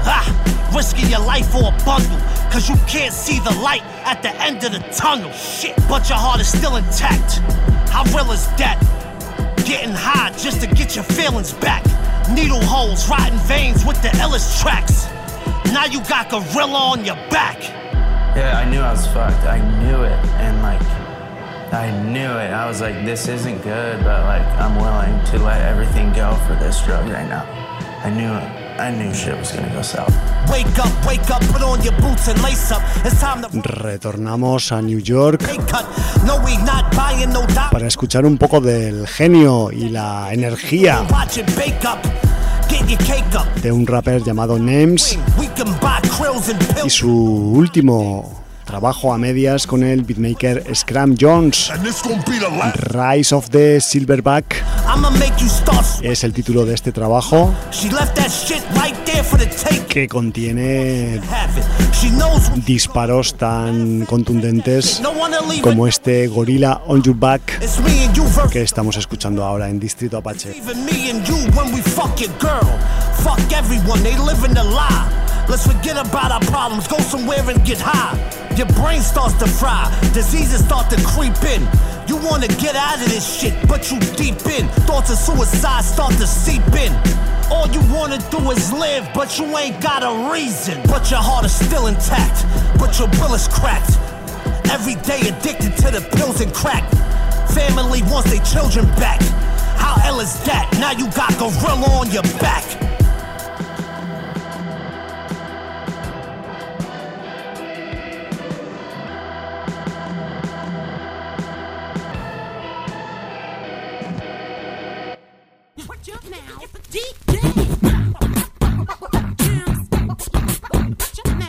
[0.10, 2.18] Ah, risking your life for a bundle,
[2.50, 5.32] cause you can't see the light at the end of the tunnel.
[5.34, 7.40] Shit, but your heart is still intact.
[7.92, 8.80] How real is that?
[9.66, 11.84] Getting high just to get your feelings back.
[12.34, 15.08] Needle holes, rotten veins with the illest tracks.
[15.74, 17.62] Now you got gorilla on your back.
[18.36, 19.46] Yeah, I knew I was fucked.
[19.46, 20.20] I knew it.
[20.40, 20.82] And like,
[21.74, 22.52] I knew it.
[22.52, 26.56] I was like, this isn't good, but like, I'm willing to let everything go for
[26.56, 27.44] this drug right now.
[28.04, 28.67] I knew it.
[33.64, 35.44] Retornamos a New York
[37.72, 41.06] para escuchar un poco del genio y la energía
[43.62, 45.18] de un rapper llamado Names
[46.84, 51.72] y su último trabajo a medias con el beatmaker Scram Jones.
[52.76, 54.64] Rise of the Silverback
[56.02, 57.54] es el título de este trabajo
[59.88, 61.20] que contiene
[62.66, 65.02] disparos tan contundentes
[65.64, 67.60] como este Gorilla on Your Back
[68.52, 70.62] que estamos escuchando ahora en Distrito Apache.
[75.50, 78.20] Let's forget about our problems, go somewhere and get high.
[78.58, 81.64] Your brain starts to fry, diseases start to creep in.
[82.06, 84.68] You wanna get out of this shit, but you deep in.
[84.84, 86.92] Thoughts of suicide start to seep in.
[87.50, 90.82] All you wanna do is live, but you ain't got a reason.
[90.88, 92.46] But your heart is still intact,
[92.78, 93.98] but your will is cracked.
[94.70, 96.84] Every day addicted to the pills and crack.
[97.56, 99.22] Family wants their children back.
[99.80, 100.68] How ill is that?
[100.80, 102.66] Now you got gorilla on your back.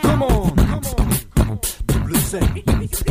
[0.02, 0.82] Come on, come
[1.48, 1.60] on.
[1.86, 3.07] Blue say.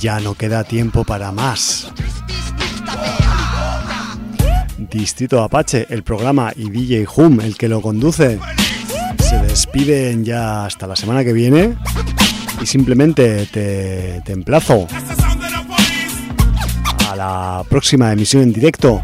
[0.00, 1.90] Ya no queda tiempo para más.
[4.78, 8.38] Distrito Apache, el programa y DJ Hum, el que lo conduce,
[9.18, 11.76] se despiden ya hasta la semana que viene
[12.60, 14.86] y simplemente te, te emplazo
[17.10, 19.02] a la próxima emisión en directo,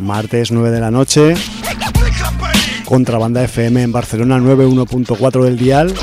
[0.00, 1.34] martes 9 de la noche,
[2.84, 5.94] Contrabanda FM en Barcelona 91.4 del dial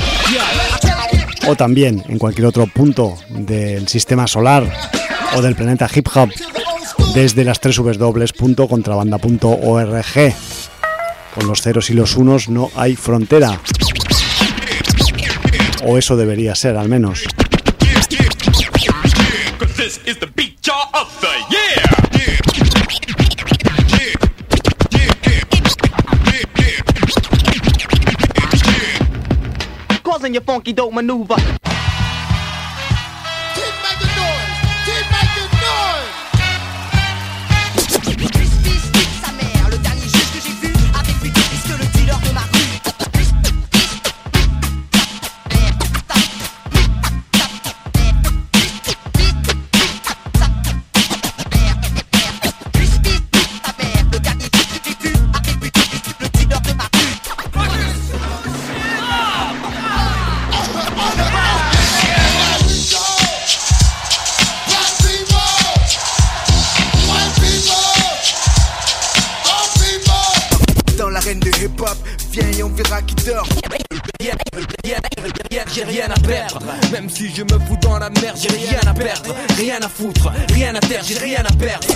[1.46, 4.64] o también en cualquier otro punto del sistema solar
[5.36, 6.30] o del planeta hip hop
[7.14, 10.34] desde las www.contrabanda.org.
[11.34, 13.60] Con los ceros y los unos no hay frontera.
[15.84, 17.24] O eso debería ser al menos.
[30.20, 31.69] Causing your funky dope maneuver.
[81.18, 81.86] Rien à perdre.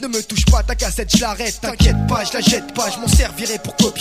[0.00, 1.58] Ne me touche pas, ta cassette, je l'arrête.
[1.60, 3.91] T'inquiète pas, je la jette pas, je m'en servirai pour copier.